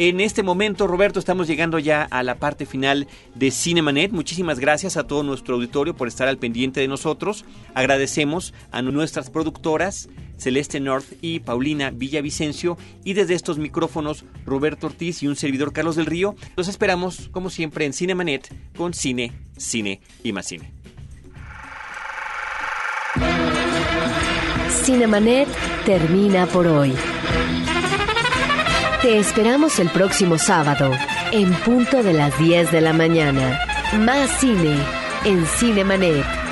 En 0.06 0.20
este 0.20 0.42
momento, 0.42 0.86
Roberto, 0.86 1.18
estamos 1.18 1.46
llegando 1.46 1.78
ya 1.78 2.02
a 2.02 2.22
la 2.22 2.34
parte 2.34 2.66
final 2.66 3.08
de 3.34 3.50
Cinemanet. 3.50 4.12
Muchísimas 4.12 4.58
gracias 4.58 4.98
a 4.98 5.06
todo 5.06 5.22
nuestro 5.22 5.54
auditorio 5.54 5.96
por 5.96 6.08
estar 6.08 6.28
al 6.28 6.36
pendiente 6.36 6.80
de 6.80 6.88
nosotros. 6.88 7.46
Agradecemos 7.72 8.52
a 8.70 8.82
nuestras 8.82 9.30
productoras, 9.30 10.10
Celeste 10.36 10.78
North 10.78 11.06
y 11.22 11.40
Paulina 11.40 11.88
Villavicencio. 11.88 12.76
Y 13.02 13.14
desde 13.14 13.32
estos 13.32 13.56
micrófonos, 13.56 14.26
Roberto 14.44 14.88
Ortiz 14.88 15.22
y 15.22 15.26
un 15.26 15.36
servidor 15.36 15.72
Carlos 15.72 15.96
del 15.96 16.04
Río. 16.04 16.34
Los 16.54 16.68
esperamos, 16.68 17.30
como 17.32 17.48
siempre, 17.48 17.86
en 17.86 17.94
Cinemanet 17.94 18.54
con 18.76 18.92
cine, 18.92 19.32
cine 19.56 20.02
y 20.22 20.32
más 20.32 20.44
cine. 20.44 20.70
Cinemanet 24.68 25.48
termina 25.86 26.44
por 26.44 26.66
hoy. 26.66 26.92
Te 29.04 29.18
esperamos 29.18 29.78
el 29.80 29.90
próximo 29.90 30.38
sábado, 30.38 30.90
en 31.30 31.52
punto 31.56 32.02
de 32.02 32.14
las 32.14 32.38
10 32.38 32.72
de 32.72 32.80
la 32.80 32.94
mañana. 32.94 33.60
Más 33.98 34.30
cine 34.40 34.78
en 35.26 35.44
Cinemanet. 35.44 36.43